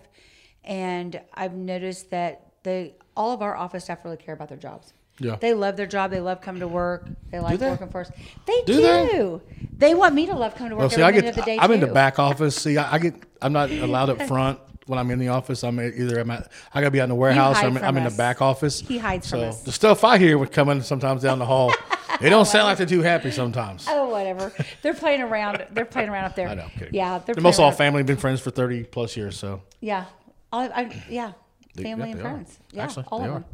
and 0.64 1.20
I've 1.32 1.54
noticed 1.54 2.10
that 2.10 2.52
they 2.62 2.94
all 3.16 3.32
of 3.32 3.42
our 3.42 3.56
office 3.56 3.84
staff 3.84 4.04
really 4.04 4.16
care 4.16 4.34
about 4.34 4.48
their 4.48 4.58
jobs. 4.58 4.92
Yeah. 5.20 5.36
They 5.36 5.54
love 5.54 5.76
their 5.76 5.86
job. 5.86 6.10
They 6.10 6.20
love 6.20 6.40
coming 6.40 6.60
to 6.60 6.68
work. 6.68 7.08
They 7.30 7.38
like 7.38 7.60
they? 7.60 7.70
working 7.70 7.88
for 7.88 8.00
us. 8.00 8.10
They 8.46 8.62
Do 8.66 8.72
do. 8.74 8.82
they? 8.82 9.68
They? 9.88 9.94
want 9.94 10.14
me 10.14 10.26
to 10.26 10.34
love 10.34 10.56
coming 10.56 10.70
to 10.70 10.76
work 10.76 10.80
Well, 10.80 10.90
see, 10.90 11.02
every 11.02 11.18
I 11.18 11.20
get 11.20 11.30
of 11.30 11.36
the 11.36 11.42
day 11.42 11.58
I'm 11.60 11.70
in 11.70 11.78
the 11.80 11.86
back 11.86 12.18
office. 12.18 12.56
See, 12.56 12.76
I, 12.76 12.94
I 12.94 12.98
get 12.98 13.14
I'm 13.40 13.52
not 13.52 13.70
allowed 13.70 14.10
up 14.10 14.22
front 14.22 14.58
when 14.86 14.98
I'm 14.98 15.10
in 15.10 15.18
the 15.18 15.28
office. 15.28 15.64
I'm 15.64 15.80
either 15.80 16.18
I'm 16.18 16.30
at 16.30 16.50
I 16.72 16.80
got 16.80 16.88
to 16.88 16.90
be 16.90 17.00
out 17.00 17.04
in 17.04 17.08
the 17.10 17.14
warehouse. 17.14 17.62
or 17.62 17.66
I'm, 17.66 17.76
I'm 17.78 17.96
in 17.96 18.04
the 18.04 18.10
back 18.10 18.42
office. 18.42 18.80
He 18.80 18.98
hides 18.98 19.28
from 19.30 19.40
so 19.40 19.44
us. 19.48 19.62
the 19.62 19.72
stuff 19.72 20.04
I 20.04 20.18
hear 20.18 20.38
would 20.38 20.52
come 20.52 20.68
in 20.68 20.82
sometimes 20.82 21.22
down 21.22 21.38
the 21.38 21.46
hall. 21.46 21.72
They 22.20 22.30
don't 22.30 22.44
sound 22.44 22.66
like 22.66 22.78
they're 22.78 22.86
too 22.86 23.02
happy 23.02 23.32
sometimes. 23.32 23.86
Oh, 23.88 24.08
whatever. 24.08 24.52
They're 24.82 24.94
playing 24.94 25.20
around. 25.22 25.66
They're 25.72 25.84
playing 25.84 26.10
around 26.10 26.26
up 26.26 26.36
there. 26.36 26.46
I 26.50 26.54
know. 26.54 26.68
Yeah, 26.92 27.18
they're, 27.18 27.34
they're 27.34 27.42
most 27.42 27.58
all 27.58 27.72
family. 27.72 28.04
Been 28.04 28.16
friends 28.18 28.40
for 28.40 28.50
30 28.52 28.84
plus 28.84 29.16
years. 29.16 29.36
So 29.36 29.62
Yeah, 29.80 30.04
all, 30.52 30.60
I, 30.72 31.02
yeah, 31.08 31.32
They- 31.74 31.82
family 31.82 32.12
and 32.12 32.20
they 32.20 32.24
are. 32.24 32.30
friends. 32.30 32.58
Yeah, 32.70 32.84
Actually, 32.84 33.06
all 33.08 33.20
of 33.24 33.32
them. 33.32 33.44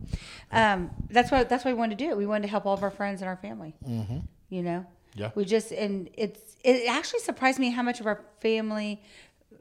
Um, 0.52 0.90
that's 1.08 1.30
why 1.30 1.44
that's 1.44 1.64
why 1.64 1.72
we 1.72 1.78
wanted 1.78 1.96
to 1.98 2.04
do 2.04 2.10
it. 2.10 2.18
We 2.18 2.26
wanted 2.26 2.42
to 2.42 2.48
help 2.48 2.66
all 2.66 2.74
of 2.74 2.82
our 2.82 2.90
friends 2.90 3.22
and 3.22 3.28
our 3.28 3.36
family. 3.36 3.74
Mm-hmm. 3.88 4.18
You 4.50 4.62
know. 4.62 4.86
Yeah. 5.14 5.30
We 5.34 5.46
just 5.46 5.72
and 5.72 6.10
it's 6.14 6.56
it 6.62 6.86
actually 6.86 7.20
surprised 7.20 7.58
me 7.58 7.70
how 7.70 7.82
much 7.82 7.98
of 8.00 8.06
our 8.06 8.20
family. 8.40 9.00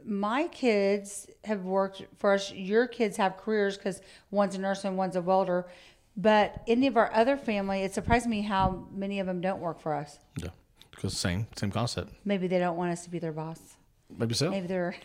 My 0.09 0.47
kids 0.47 1.27
have 1.43 1.63
worked 1.65 2.01
for 2.17 2.33
us. 2.33 2.51
Your 2.51 2.87
kids 2.87 3.15
have 3.17 3.37
careers 3.37 3.77
because 3.77 4.01
one's 4.31 4.55
a 4.55 4.57
nurse 4.57 4.83
and 4.83 4.97
one's 4.97 5.15
a 5.15 5.21
welder. 5.21 5.67
But 6.17 6.63
any 6.67 6.87
of 6.87 6.97
our 6.97 7.13
other 7.13 7.37
family, 7.37 7.83
it 7.83 7.93
surprised 7.93 8.25
me 8.27 8.41
how 8.41 8.87
many 8.91 9.19
of 9.19 9.27
them 9.27 9.39
don't 9.39 9.59
work 9.61 9.79
for 9.79 9.93
us. 9.93 10.17
yeah, 10.37 10.49
because 10.91 11.15
same 11.15 11.45
same 11.55 11.69
concept. 11.71 12.11
Maybe 12.25 12.47
they 12.47 12.57
don't 12.57 12.75
want 12.75 12.91
us 12.91 13.03
to 13.03 13.11
be 13.11 13.19
their 13.19 13.31
boss. 13.31 13.59
Maybe 14.17 14.33
so. 14.33 14.49
Maybe 14.49 14.65
they're 14.65 14.95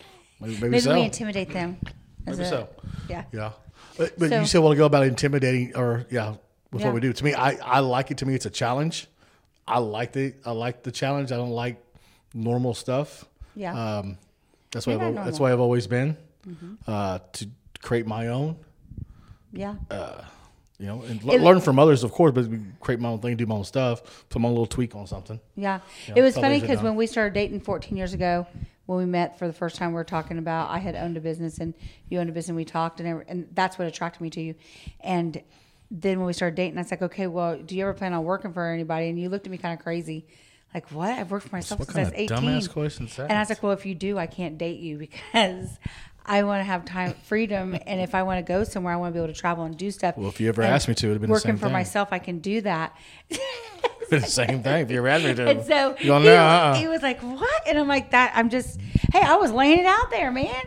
Maybe, 0.40 0.54
maybe, 0.60 0.68
maybe 0.70 0.80
so. 0.80 0.94
we 0.94 1.02
intimidate 1.02 1.52
them. 1.52 1.76
Maybe 2.24 2.42
it- 2.42 2.48
so. 2.48 2.68
Yeah. 3.08 3.24
Yeah. 3.30 3.52
But, 3.98 4.18
but 4.18 4.30
So- 4.30 4.40
you 4.40 4.46
said 4.46 4.58
a 4.58 4.62
while 4.62 4.72
ago 4.72 4.86
about 4.86 5.04
intimidating 5.06 5.76
or 5.76 6.06
yeah, 6.10 6.36
with 6.72 6.80
Yeah. 6.80 6.86
what 6.86 6.94
we 6.94 7.00
do. 7.00 7.12
To 7.12 7.24
me, 7.24 7.34
I, 7.34 7.50
I 7.62 7.80
like 7.80 8.10
it. 8.10 8.16
To 8.18 8.26
me, 8.26 8.34
it's 8.34 8.46
a 8.46 8.50
challenge. 8.50 9.06
I 9.68 9.78
like 9.80 10.12
the 10.12 10.32
I 10.46 10.52
like 10.52 10.82
the 10.82 10.90
challenge. 10.90 11.30
I 11.30 11.36
don't 11.36 11.50
like 11.50 11.76
normal 12.32 12.72
stuff. 12.72 13.26
Yeah. 13.54 13.98
Um, 13.98 14.16
that's 14.74 14.86
why 14.86 14.94
I've, 14.94 15.14
that's 15.24 15.40
why 15.40 15.52
I've 15.52 15.60
always 15.60 15.86
been 15.86 16.16
Mm-hmm. 16.46 16.74
uh, 16.86 17.18
to 17.32 17.48
create 17.80 18.06
my 18.06 18.28
own. 18.28 18.56
yeah. 19.52 19.76
uh, 19.90 20.20
You 20.78 20.86
know, 20.86 21.02
and 21.08 21.26
l- 21.26 21.38
learn 21.40 21.60
from 21.62 21.78
others, 21.78 22.04
of 22.04 22.12
course, 22.12 22.32
but 22.32 22.46
create 22.80 23.00
my 23.00 23.08
own 23.08 23.20
thing, 23.20 23.36
do 23.38 23.46
my 23.46 23.54
own 23.54 23.64
stuff, 23.64 24.26
put 24.28 24.42
my 24.42 24.48
own 24.48 24.52
little 24.54 24.66
tweak 24.66 24.94
on 24.94 25.06
something. 25.06 25.40
Yeah. 25.56 25.80
Yeah, 26.06 26.14
it 26.16 26.20
was 26.22 26.34
funny 26.34 26.60
because 26.60 26.82
when 26.82 26.96
we 26.96 27.06
started 27.06 27.32
dating 27.32 27.60
14 27.60 27.96
years 27.96 28.12
ago, 28.12 28.46
when 28.84 28.98
we 28.98 29.06
met 29.06 29.38
for 29.38 29.46
the 29.46 29.54
first 29.54 29.76
time, 29.76 29.90
we 29.92 29.94
were 29.94 30.04
talking 30.04 30.36
about 30.36 30.68
I 30.68 30.78
had 30.78 30.94
owned 30.96 31.16
a 31.16 31.20
business 31.20 31.56
and 31.58 31.72
you 32.10 32.18
owned 32.20 32.28
a 32.28 32.32
business. 32.32 32.50
And 32.50 32.56
we 32.56 32.66
talked, 32.66 33.00
and 33.00 33.24
and 33.26 33.48
that's 33.54 33.78
what 33.78 33.88
attracted 33.88 34.20
me 34.20 34.28
to 34.30 34.42
you. 34.42 34.54
And 35.00 35.40
then 35.90 36.18
when 36.18 36.26
we 36.26 36.34
started 36.34 36.56
dating, 36.56 36.76
I 36.76 36.82
was 36.82 36.90
like, 36.90 37.00
okay, 37.00 37.26
well, 37.26 37.56
do 37.56 37.74
you 37.74 37.84
ever 37.84 37.94
plan 37.94 38.12
on 38.12 38.24
working 38.24 38.52
for 38.52 38.66
anybody? 38.70 39.08
And 39.08 39.18
you 39.18 39.30
looked 39.30 39.46
at 39.46 39.50
me 39.50 39.56
kind 39.56 39.72
of 39.78 39.82
crazy, 39.82 40.26
like, 40.74 40.90
what? 40.90 41.10
I've 41.10 41.30
worked 41.30 41.48
for 41.48 41.54
myself 41.56 41.78
What 41.78 41.86
since 41.88 41.96
I 41.96 42.00
was 42.02 42.10
kind 42.10 42.20
18. 42.20 42.36
of 42.36 42.44
dumbass 42.44 42.70
question? 42.72 43.08
And 43.18 43.32
I 43.32 43.38
was 43.38 43.48
like, 43.48 43.62
well, 43.62 43.72
if 43.72 43.86
you 43.86 43.94
do, 43.94 44.18
I 44.18 44.26
can't 44.26 44.58
date 44.58 44.80
you 44.80 44.98
because. 44.98 45.78
I 46.26 46.42
want 46.44 46.60
to 46.60 46.64
have 46.64 46.86
time, 46.86 47.12
freedom, 47.24 47.76
and 47.86 48.00
if 48.00 48.14
I 48.14 48.22
want 48.22 48.38
to 48.38 48.50
go 48.50 48.64
somewhere, 48.64 48.94
I 48.94 48.96
want 48.96 49.12
to 49.12 49.18
be 49.20 49.22
able 49.22 49.34
to 49.34 49.38
travel 49.38 49.64
and 49.64 49.76
do 49.76 49.90
stuff. 49.90 50.16
Well, 50.16 50.30
if 50.30 50.40
you 50.40 50.48
ever 50.48 50.62
And 50.62 50.72
asked 50.72 50.88
me 50.88 50.94
to, 50.94 51.06
it'd 51.08 51.16
have 51.16 51.20
been 51.20 51.28
working 51.28 51.58
for 51.58 51.66
thing. 51.66 51.72
myself. 51.74 52.08
I 52.12 52.18
can 52.18 52.38
do 52.38 52.62
that. 52.62 52.96
the 54.10 54.20
same 54.22 54.62
thing. 54.62 54.84
If 54.84 54.90
you're 54.90 55.06
asked 55.06 55.24
me 55.24 55.34
to, 55.34 55.46
And 55.50 55.64
so 55.66 55.90
you 55.90 55.96
he, 55.98 56.08
no, 56.08 56.34
uh-uh. 56.34 56.74
he 56.76 56.86
was 56.88 57.02
like, 57.02 57.20
"What?" 57.20 57.68
And 57.68 57.78
I'm 57.78 57.88
like, 57.88 58.12
"That 58.12 58.32
I'm 58.34 58.48
just, 58.48 58.80
hey, 59.12 59.20
I 59.20 59.36
was 59.36 59.50
laying 59.52 59.80
it 59.80 59.86
out 59.86 60.10
there, 60.10 60.30
man. 60.32 60.64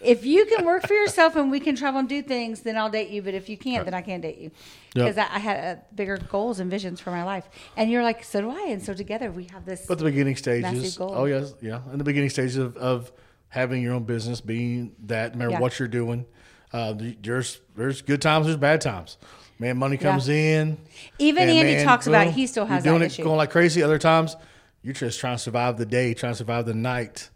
If 0.00 0.24
you 0.24 0.46
can 0.46 0.64
work 0.64 0.86
for 0.86 0.94
yourself 0.94 1.36
and 1.36 1.50
we 1.50 1.60
can 1.60 1.76
travel 1.76 2.00
and 2.00 2.08
do 2.08 2.22
things, 2.22 2.62
then 2.62 2.76
I'll 2.78 2.88
date 2.90 3.10
you. 3.10 3.20
But 3.22 3.34
if 3.34 3.48
you 3.48 3.56
can't, 3.58 3.84
then 3.84 3.92
I 3.94 4.00
can't 4.02 4.22
date 4.22 4.38
you 4.38 4.50
Yep. 4.94 5.14
because 5.14 5.18
I, 5.18 5.34
I 5.36 5.38
had 5.38 5.78
uh, 5.78 5.80
bigger 5.94 6.16
goals 6.16 6.58
and 6.58 6.70
visions 6.70 7.00
for 7.00 7.10
my 7.10 7.22
life. 7.22 7.48
And 7.76 7.90
you're 7.90 8.02
like, 8.02 8.24
so 8.24 8.40
do 8.40 8.50
I. 8.50 8.68
And 8.70 8.82
so 8.82 8.94
together 8.94 9.30
we 9.30 9.44
have 9.52 9.64
this. 9.66 9.84
But 9.86 9.98
the 9.98 10.04
beginning 10.04 10.36
stages. 10.36 10.96
Goal. 10.96 11.12
Oh 11.14 11.26
yes, 11.26 11.54
yeah. 11.60 11.80
In 11.92 11.98
the 11.98 12.04
beginning 12.04 12.30
stages 12.30 12.56
of, 12.56 12.76
of 12.78 13.12
having 13.48 13.82
your 13.82 13.92
own 13.94 14.04
business, 14.04 14.40
being 14.40 14.94
that, 15.06 15.34
no 15.34 15.38
matter 15.40 15.50
Yeah. 15.50 15.60
what 15.60 15.78
you're 15.78 15.88
doing, 15.88 16.24
uh, 16.72 16.94
there's 16.96 17.60
there's 17.76 18.00
good 18.02 18.22
times, 18.22 18.46
there's 18.46 18.56
bad 18.56 18.80
times. 18.80 19.18
Man, 19.58 19.76
money 19.76 19.98
comes 19.98 20.30
in. 20.30 20.78
Even 21.18 21.42
and 21.42 21.50
Andy 21.50 21.84
talks 21.84 22.06
about 22.06 22.28
he 22.28 22.46
still 22.46 22.64
has 22.64 22.82
you're 22.84 22.92
doing 22.92 23.00
that 23.00 23.06
it 23.06 23.12
issue. 23.12 23.24
going 23.24 23.36
like 23.36 23.50
crazy. 23.50 23.82
Other 23.82 23.98
times, 23.98 24.34
you're 24.82 24.94
just 24.94 25.20
trying 25.20 25.36
to 25.36 25.42
survive 25.42 25.76
the 25.76 25.84
day, 25.84 26.14
trying 26.14 26.32
to 26.32 26.36
survive 26.36 26.64
the 26.64 26.72
night 26.72 27.28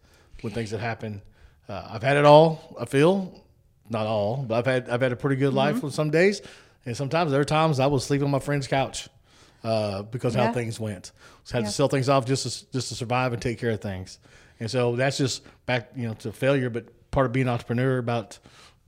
with 0.43 0.55
things 0.55 0.71
that 0.71 0.79
happen. 0.79 1.21
Uh, 1.69 1.89
I've 1.93 2.03
had 2.03 2.17
it 2.17 2.25
all. 2.25 2.77
I 2.81 2.85
feel 2.85 3.43
not 3.89 4.07
all, 4.07 4.37
but 4.49 4.57
I've 4.57 4.67
had 4.67 4.89
I've 4.91 5.01
had 5.01 5.13
a 5.13 5.17
pretty 5.17 5.37
good 5.37 5.55
life 5.55 5.77
Mm-hmm. 5.77 5.87
on 5.87 5.93
some 5.93 6.11
days, 6.11 6.43
and 6.87 6.97
sometimes 6.97 7.31
there 7.31 7.41
are 7.41 7.45
times 7.45 7.81
I 7.81 7.87
will 7.87 8.01
sleep 8.01 8.23
on 8.23 8.31
my 8.31 8.39
friend's 8.39 8.67
couch 8.67 9.09
uh, 9.63 10.03
because 10.03 10.35
Yeah. 10.35 10.47
how 10.49 10.53
things 10.53 10.79
went. 10.79 11.13
So 11.45 11.55
I 11.55 11.59
had 11.59 11.65
Yeah. 11.65 11.69
to 11.71 11.75
sell 11.75 11.89
things 11.89 12.09
off 12.09 12.27
just 12.27 12.43
to, 12.45 12.73
just 12.73 12.89
to 12.89 12.95
survive 12.95 13.33
and 13.33 13.41
take 13.41 13.59
care 13.59 13.71
of 13.71 13.81
things. 13.81 14.19
And 14.61 14.71
so 14.71 14.95
that's 14.97 15.17
just 15.19 15.43
back, 15.67 15.91
you 15.97 16.07
know, 16.07 16.15
to 16.15 16.33
failure. 16.33 16.71
But 16.71 17.11
part 17.11 17.27
of 17.27 17.33
being 17.33 17.47
an 17.49 17.53
entrepreneur 17.53 17.99
about 17.99 18.39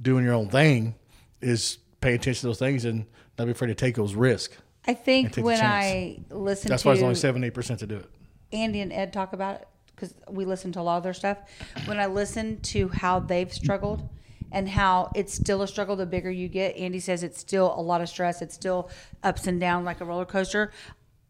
doing 0.01 0.25
your 0.25 0.35
own 0.35 0.49
thing 0.49 0.95
is 1.41 1.79
pay 2.01 2.15
attention 2.15 2.41
to 2.43 2.47
those 2.49 2.59
things 2.59 2.85
and 2.85 3.07
not 3.39 3.47
be 3.47 3.51
afraid 3.53 3.69
to 3.69 3.75
take 3.75 3.95
those 3.97 4.15
risks. 4.15 4.57
I 4.87 4.95
think 4.95 5.35
when. 5.37 5.61
I 5.61 6.19
listen 6.31 6.69
That's 6.69 6.83
to 6.83 6.89
why 6.89 6.95
it's 6.95 7.03
only 7.03 7.15
seven, 7.17 7.43
eight 7.43 7.55
percent 7.55 7.81
to 7.81 7.87
do 7.87 7.97
it. 7.97 8.11
Andy 8.53 8.81
and 8.81 8.93
Ed 8.93 9.13
talk 9.13 9.33
about 9.33 9.57
it 9.63 9.69
because 9.97 10.15
we 10.31 10.45
listen 10.45 10.71
to 10.73 10.81
a 10.81 10.83
lot 10.83 10.99
of 10.99 11.03
their 11.03 11.15
stuff. 11.15 11.39
When 11.87 11.99
I 11.99 12.07
listen 12.07 12.61
to 12.61 12.89
how 12.89 13.19
they've 13.19 13.53
struggled 13.53 14.09
and 14.53 14.69
how 14.69 15.11
it's 15.15 15.35
still 15.35 15.63
a 15.63 15.69
struggle 15.69 15.97
the 15.97 16.07
bigger 16.07 16.31
you 16.31 16.49
get, 16.49 16.77
Andy 16.77 17.01
says 17.01 17.23
it's 17.23 17.41
still 17.41 17.75
a 17.77 17.81
lot 17.81 18.01
of 18.01 18.09
stress. 18.09 18.43
It's 18.43 18.55
still 18.55 18.91
ups 19.23 19.47
and 19.47 19.59
down 19.59 19.85
like 19.85 20.01
a 20.01 20.05
roller 20.05 20.27
coaster. 20.27 20.71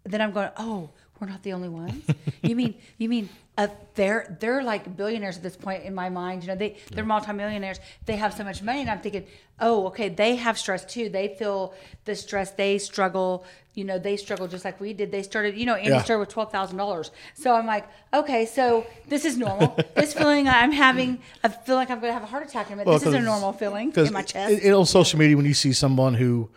Then 0.05 0.21
I'm 0.21 0.33
going, 0.33 0.51
oh, 0.57 0.91
we're 1.21 1.29
not 1.29 1.43
the 1.43 1.53
only 1.53 1.69
ones. 1.69 2.05
you 2.43 2.55
mean 2.57 2.75
you 2.99 3.09
mean 3.09 3.29
uh, 3.59 3.69
they're 3.95 4.37
they're 4.41 4.63
like 4.63 4.97
billionaires 4.97 5.37
at 5.39 5.43
this 5.43 5.57
point 5.57 5.85
in 5.85 5.95
my 5.95 6.09
mind. 6.11 6.43
You 6.43 6.49
know, 6.49 6.57
they 6.57 6.77
they're 6.93 7.05
multimillionaires. 7.05 7.79
They 8.05 8.17
have 8.17 8.35
so 8.35 8.45
much 8.45 8.63
money, 8.63 8.81
and 8.83 8.91
I'm 8.91 9.01
thinking, 9.01 9.25
oh, 9.61 9.87
okay, 9.87 10.09
they 10.11 10.37
have 10.37 10.59
stress 10.59 10.85
too. 10.85 11.09
They 11.09 11.29
feel 11.39 11.73
the 12.05 12.15
stress. 12.15 12.51
They 12.53 12.79
struggle. 12.79 13.45
You 13.75 13.85
know, 13.85 13.99
they 13.99 14.17
struggle 14.17 14.47
just 14.49 14.65
like 14.65 14.79
we 14.81 14.93
did. 14.95 15.11
They 15.11 15.23
started. 15.23 15.57
You 15.57 15.67
know, 15.67 15.75
Andy 15.75 15.91
Yeah. 15.91 16.03
started 16.03 16.21
with 16.21 16.29
twelve 16.31 16.53
thousand 16.53 16.77
dollars. 16.77 17.11
So 17.35 17.55
I'm 17.55 17.67
like, 17.67 17.87
okay, 18.13 18.45
so 18.47 18.87
this 19.09 19.25
is 19.25 19.37
normal. 19.39 19.75
this 19.95 20.13
feeling 20.15 20.49
I'm 20.49 20.73
having, 20.73 21.19
I 21.45 21.49
feel 21.49 21.77
like 21.77 21.91
I'm 21.91 22.01
going 22.01 22.11
to 22.11 22.15
have 22.15 22.23
a 22.23 22.27
heart 22.27 22.47
attack 22.47 22.67
in 22.69 22.75
a 22.75 22.77
minute. 22.77 22.89
Well, 22.91 22.99
this 22.99 23.09
is 23.09 23.15
a 23.15 23.21
normal 23.21 23.53
feeling 23.55 23.93
in 23.97 24.13
my 24.13 24.23
chest. 24.23 24.53
it- 24.53 24.65
it- 24.65 24.73
on 24.73 24.85
social 24.87 25.19
media, 25.19 25.37
when 25.37 25.47
you 25.47 25.55
see 25.55 25.73
someone 25.73 26.15
who 26.15 26.49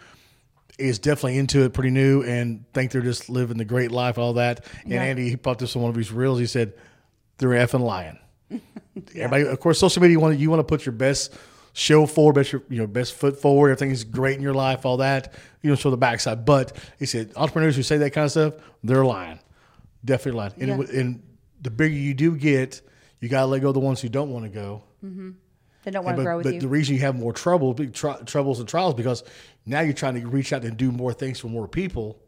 is 0.79 0.99
definitely 0.99 1.37
into 1.37 1.63
it, 1.63 1.73
pretty 1.73 1.89
new, 1.91 2.23
and 2.23 2.65
think 2.73 2.91
they're 2.91 3.01
just 3.01 3.29
living 3.29 3.57
the 3.57 3.65
great 3.65 3.91
life, 3.91 4.17
all 4.17 4.33
that. 4.33 4.65
And 4.83 4.93
Yeah. 4.93 5.03
Andy, 5.03 5.29
he 5.29 5.35
popped 5.37 5.59
this 5.59 5.75
on 5.75 5.81
one 5.81 5.89
of 5.89 5.95
his 5.95 6.11
reels. 6.11 6.39
He 6.39 6.45
said, 6.47 6.73
"They're 7.37 7.49
effing 7.49 7.81
lying." 7.81 8.17
Everybody, 9.15 9.43
of 9.47 9.59
course, 9.59 9.79
social 9.79 10.01
media. 10.01 10.13
You 10.13 10.19
want 10.19 10.35
to, 10.35 10.39
you 10.39 10.49
want 10.49 10.59
to 10.59 10.63
put 10.63 10.85
your 10.85 10.93
best 10.93 11.33
show 11.73 12.05
forward, 12.05 12.33
best 12.33 12.51
your, 12.51 12.63
you 12.69 12.77
know, 12.79 12.87
best 12.87 13.13
foot 13.13 13.39
forward. 13.41 13.69
Everything's 13.71 14.03
great 14.03 14.35
in 14.37 14.41
your 14.41 14.53
life, 14.53 14.85
all 14.85 14.97
that. 14.97 15.33
You 15.61 15.69
know, 15.69 15.75
show 15.75 15.91
the 15.91 15.97
backside. 15.97 16.45
But 16.45 16.75
he 16.97 17.05
said, 17.05 17.31
entrepreneurs 17.35 17.75
who 17.75 17.83
say 17.83 17.97
that 17.97 18.11
kind 18.11 18.25
of 18.25 18.31
stuff, 18.31 18.53
they're 18.83 19.05
lying. 19.05 19.39
Definitely 20.03 20.37
lying. 20.39 20.53
And, 20.59 20.67
Yeah. 20.69 20.79
it- 20.81 20.89
and 20.91 21.23
the 21.61 21.69
bigger 21.71 21.93
you 21.95 22.13
do 22.13 22.35
get, 22.35 22.81
you 23.19 23.29
got 23.29 23.41
to 23.41 23.45
let 23.47 23.61
go 23.61 23.67
of 23.69 23.73
the 23.73 23.79
ones 23.81 24.01
who 24.01 24.09
don't 24.09 24.31
want 24.31 24.45
to 24.45 24.49
go. 24.49 24.83
Mm-hmm. 25.05 25.31
They 25.91 25.97
don't 25.97 26.05
want 26.05 26.17
to 26.17 26.21
But, 26.21 26.25
grow 26.25 26.37
with 26.37 26.45
but 26.45 26.53
you. 26.55 26.59
the 26.61 26.67
reason 26.67 26.95
you 26.95 27.01
have 27.01 27.15
more 27.15 27.33
trouble, 27.33 27.73
big 27.73 27.93
tr- 27.93 28.23
troubles 28.25 28.59
and 28.59 28.67
trials, 28.69 28.93
because 28.93 29.23
now 29.65 29.81
you're 29.81 29.93
trying 29.93 30.19
to 30.21 30.27
reach 30.27 30.53
out 30.53 30.63
and 30.63 30.77
do 30.77 30.91
more 30.91 31.13
things 31.13 31.39
for 31.39 31.47
more 31.47 31.67
people 31.67 32.19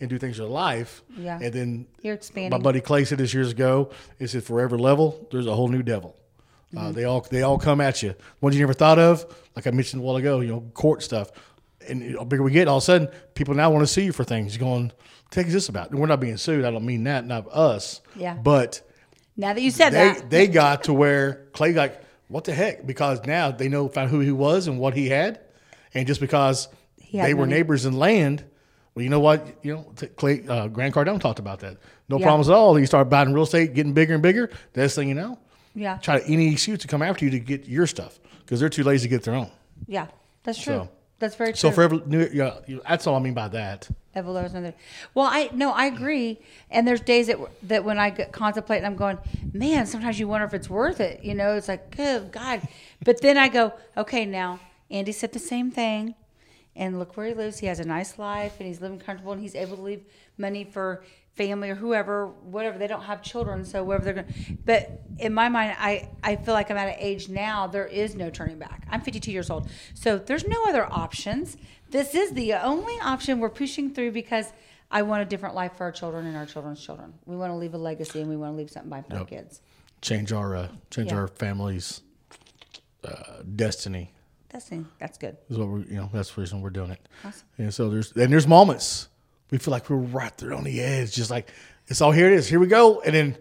and 0.00 0.10
do 0.10 0.18
things 0.18 0.38
in 0.38 0.44
your 0.44 0.52
life. 0.52 1.02
Yeah. 1.16 1.38
And 1.40 1.52
then 1.52 1.86
You're 2.02 2.14
expanding. 2.14 2.50
my 2.50 2.58
buddy 2.62 2.80
Clay 2.80 3.04
said 3.04 3.18
this 3.18 3.32
years 3.32 3.50
ago. 3.50 3.90
He 4.18 4.26
said, 4.26 4.44
"Forever 4.44 4.78
level, 4.78 5.26
there's 5.30 5.46
a 5.46 5.54
whole 5.54 5.68
new 5.68 5.82
devil. 5.82 6.14
Mm-hmm. 6.74 6.86
Uh, 6.86 6.92
they 6.92 7.04
all 7.04 7.20
they 7.30 7.42
all 7.42 7.58
come 7.58 7.80
at 7.80 8.02
you. 8.02 8.14
Ones 8.40 8.56
you 8.56 8.60
never 8.62 8.74
thought 8.74 8.98
of, 8.98 9.24
like 9.54 9.66
I 9.66 9.70
mentioned 9.70 10.02
a 10.02 10.04
while 10.04 10.16
ago. 10.16 10.40
You 10.40 10.48
know, 10.48 10.60
court 10.74 11.02
stuff. 11.02 11.30
And 11.88 12.16
the 12.16 12.24
bigger 12.24 12.42
we 12.42 12.50
get, 12.50 12.66
all 12.68 12.78
of 12.78 12.82
a 12.82 12.84
sudden, 12.84 13.08
people 13.34 13.54
now 13.54 13.70
want 13.70 13.82
to 13.82 13.86
sue 13.86 14.02
you 14.02 14.12
for 14.12 14.24
things. 14.24 14.54
You're 14.56 14.66
going, 14.68 14.92
"Take 15.30 15.46
this 15.48 15.68
about." 15.68 15.90
And 15.90 15.98
we're 16.00 16.06
not 16.08 16.20
being 16.20 16.36
sued. 16.36 16.64
I 16.64 16.70
don't 16.70 16.84
mean 16.84 17.04
that, 17.04 17.24
not 17.24 17.46
us. 17.52 18.00
Yeah. 18.16 18.34
But 18.34 18.82
now 19.36 19.52
that 19.54 19.62
you 19.62 19.70
said 19.70 19.90
they 19.90 20.08
that, 20.08 20.28
they 20.28 20.46
got 20.48 20.84
to 20.84 20.92
where 20.92 21.46
Clay 21.52 21.72
like, 21.72 22.02
what 22.28 22.44
the 22.44 22.52
heck? 22.54 22.86
Because 22.86 23.24
now 23.26 23.50
they 23.50 23.68
know 23.68 23.88
found 23.88 24.10
who 24.10 24.20
he 24.20 24.32
was 24.32 24.66
and 24.66 24.78
what 24.78 24.94
he 24.94 25.08
had, 25.08 25.40
and 25.94 26.06
just 26.06 26.20
because 26.20 26.68
they 27.12 27.34
were 27.34 27.40
money. 27.46 27.54
neighbors 27.54 27.86
in 27.86 27.96
land, 27.98 28.44
well, 28.94 29.02
you 29.02 29.10
know 29.10 29.20
what? 29.20 29.46
You 29.62 29.74
know, 29.74 29.92
t- 29.96 30.06
Clay 30.08 30.44
uh, 30.48 30.68
Grant 30.68 30.94
Cardone 30.94 31.20
talked 31.20 31.38
about 31.38 31.60
that. 31.60 31.76
No 32.08 32.18
Yeah. 32.18 32.24
problems 32.26 32.48
at 32.48 32.54
all. 32.54 32.78
You 32.78 32.86
start 32.86 33.08
buying 33.08 33.32
real 33.32 33.44
estate, 33.44 33.74
getting 33.74 33.92
bigger 33.92 34.14
and 34.14 34.22
bigger. 34.22 34.50
The 34.72 34.80
next 34.82 34.94
thing 34.94 35.08
you 35.08 35.14
know, 35.14 35.38
yeah, 35.74 35.98
try 35.98 36.18
to 36.20 36.26
any 36.26 36.52
excuse 36.52 36.78
to 36.80 36.88
come 36.88 37.02
after 37.02 37.24
you 37.24 37.30
to 37.32 37.38
get 37.40 37.66
your 37.66 37.86
stuff 37.86 38.18
because 38.40 38.60
they're 38.60 38.68
too 38.68 38.84
lazy 38.84 39.08
to 39.08 39.10
get 39.10 39.22
their 39.24 39.34
own. 39.34 39.50
yeah, 39.86 40.06
that's 40.42 40.58
true. 40.62 40.74
So- 40.74 40.88
that's 41.18 41.34
very 41.34 41.52
true. 41.52 41.56
So 41.56 41.70
for 41.70 41.82
every 41.82 42.02
new, 42.06 42.28
yeah, 42.32 42.58
that's 42.88 43.06
all 43.06 43.16
I 43.16 43.20
mean 43.20 43.34
by 43.34 43.48
that. 43.48 43.88
Another. 44.14 44.72
Well, 45.12 45.26
I 45.26 45.50
no, 45.52 45.72
I 45.72 45.86
agree. 45.86 46.38
And 46.70 46.88
there's 46.88 47.02
days 47.02 47.26
that 47.26 47.36
that 47.64 47.84
when 47.84 47.98
I 47.98 48.10
contemplate, 48.10 48.78
and 48.78 48.86
I'm 48.86 48.96
going, 48.96 49.18
man. 49.52 49.84
Sometimes 49.84 50.18
you 50.18 50.26
wonder 50.26 50.46
if 50.46 50.54
it's 50.54 50.70
worth 50.70 51.00
it. 51.00 51.22
You 51.22 51.34
know, 51.34 51.54
it's 51.54 51.68
like, 51.68 51.94
good 51.94 52.32
God. 52.32 52.62
But 53.04 53.20
then 53.20 53.36
I 53.36 53.48
go, 53.48 53.74
okay, 53.94 54.24
now 54.24 54.58
Andy 54.90 55.12
said 55.12 55.32
the 55.32 55.38
same 55.38 55.70
thing, 55.70 56.14
and 56.74 56.98
look 56.98 57.16
where 57.16 57.26
he 57.26 57.34
lives. 57.34 57.58
He 57.58 57.66
has 57.66 57.78
a 57.78 57.84
nice 57.84 58.18
life, 58.18 58.54
and 58.58 58.66
he's 58.66 58.80
living 58.80 58.98
comfortable, 58.98 59.32
and 59.32 59.42
he's 59.42 59.54
able 59.54 59.76
to 59.76 59.82
leave 59.82 60.04
money 60.38 60.64
for 60.64 61.04
family 61.36 61.70
or 61.70 61.74
whoever, 61.74 62.26
whatever. 62.26 62.78
They 62.78 62.86
don't 62.86 63.02
have 63.02 63.22
children, 63.22 63.64
so 63.64 63.84
wherever 63.84 64.04
they're 64.04 64.14
going. 64.24 64.58
But 64.64 65.02
in 65.18 65.32
my 65.34 65.48
mind, 65.48 65.76
I 65.78 66.08
I 66.22 66.36
feel 66.36 66.54
like 66.54 66.70
I'm 66.70 66.76
at 66.76 66.88
an 66.88 66.96
age 66.98 67.28
now. 67.28 67.66
There 67.66 67.86
is 67.86 68.14
no 68.14 68.30
turning 68.30 68.58
back. 68.58 68.86
I'm 68.90 69.00
52 69.02 69.30
years 69.30 69.50
old, 69.50 69.68
so 69.94 70.18
there's 70.18 70.46
no 70.46 70.64
other 70.66 70.84
options. 70.90 71.56
This 71.90 72.14
is 72.14 72.32
the 72.32 72.54
only 72.54 72.94
option 73.02 73.38
we're 73.38 73.48
pushing 73.50 73.92
through 73.94 74.10
because 74.12 74.52
I 74.90 75.02
want 75.02 75.22
a 75.22 75.24
different 75.24 75.54
life 75.54 75.76
for 75.76 75.84
our 75.84 75.92
children 75.92 76.26
and 76.26 76.36
our 76.36 76.46
children's 76.46 76.82
children. 76.84 77.12
We 77.26 77.36
want 77.36 77.50
to 77.52 77.56
leave 77.56 77.74
a 77.74 77.78
legacy 77.78 78.20
and 78.20 78.28
we 78.30 78.36
want 78.36 78.52
to 78.54 78.56
leave 78.56 78.70
something 78.70 78.88
behind 78.90 79.06
for 79.08 79.16
our 79.18 79.24
kids. 79.24 79.60
Change 80.02 80.32
our 80.32 80.56
uh, 80.56 80.68
change 80.90 81.10
Yeah. 81.12 81.18
our 81.18 81.28
family's 81.28 82.02
uh, 83.04 83.42
destiny. 83.54 84.12
That's 84.50 84.70
that's 84.98 85.18
good. 85.18 85.36
is 85.50 85.58
what 85.58 85.68
we're 85.68 85.80
you 85.80 85.96
know 85.96 86.08
that's 86.12 86.34
the 86.34 86.40
reason 86.40 86.60
we're 86.62 86.70
doing 86.70 86.90
it. 86.92 87.00
Awesome. 87.24 87.46
And 87.58 87.74
so 87.74 87.90
there's 87.90 88.12
and 88.12 88.32
there's 88.32 88.46
moments 88.46 89.08
we 89.50 89.58
feel 89.58 89.72
like 89.72 89.88
we're 89.90 89.96
right 89.96 90.36
there 90.38 90.52
on 90.54 90.64
the 90.64 90.80
edge, 90.80 91.12
just 91.14 91.30
like 91.30 91.48
it's 91.88 92.00
all 92.00 92.12
here 92.12 92.26
it 92.26 92.32
is, 92.34 92.48
here 92.48 92.58
we 92.60 92.66
go, 92.66 93.00
and 93.00 93.14
then 93.14 93.36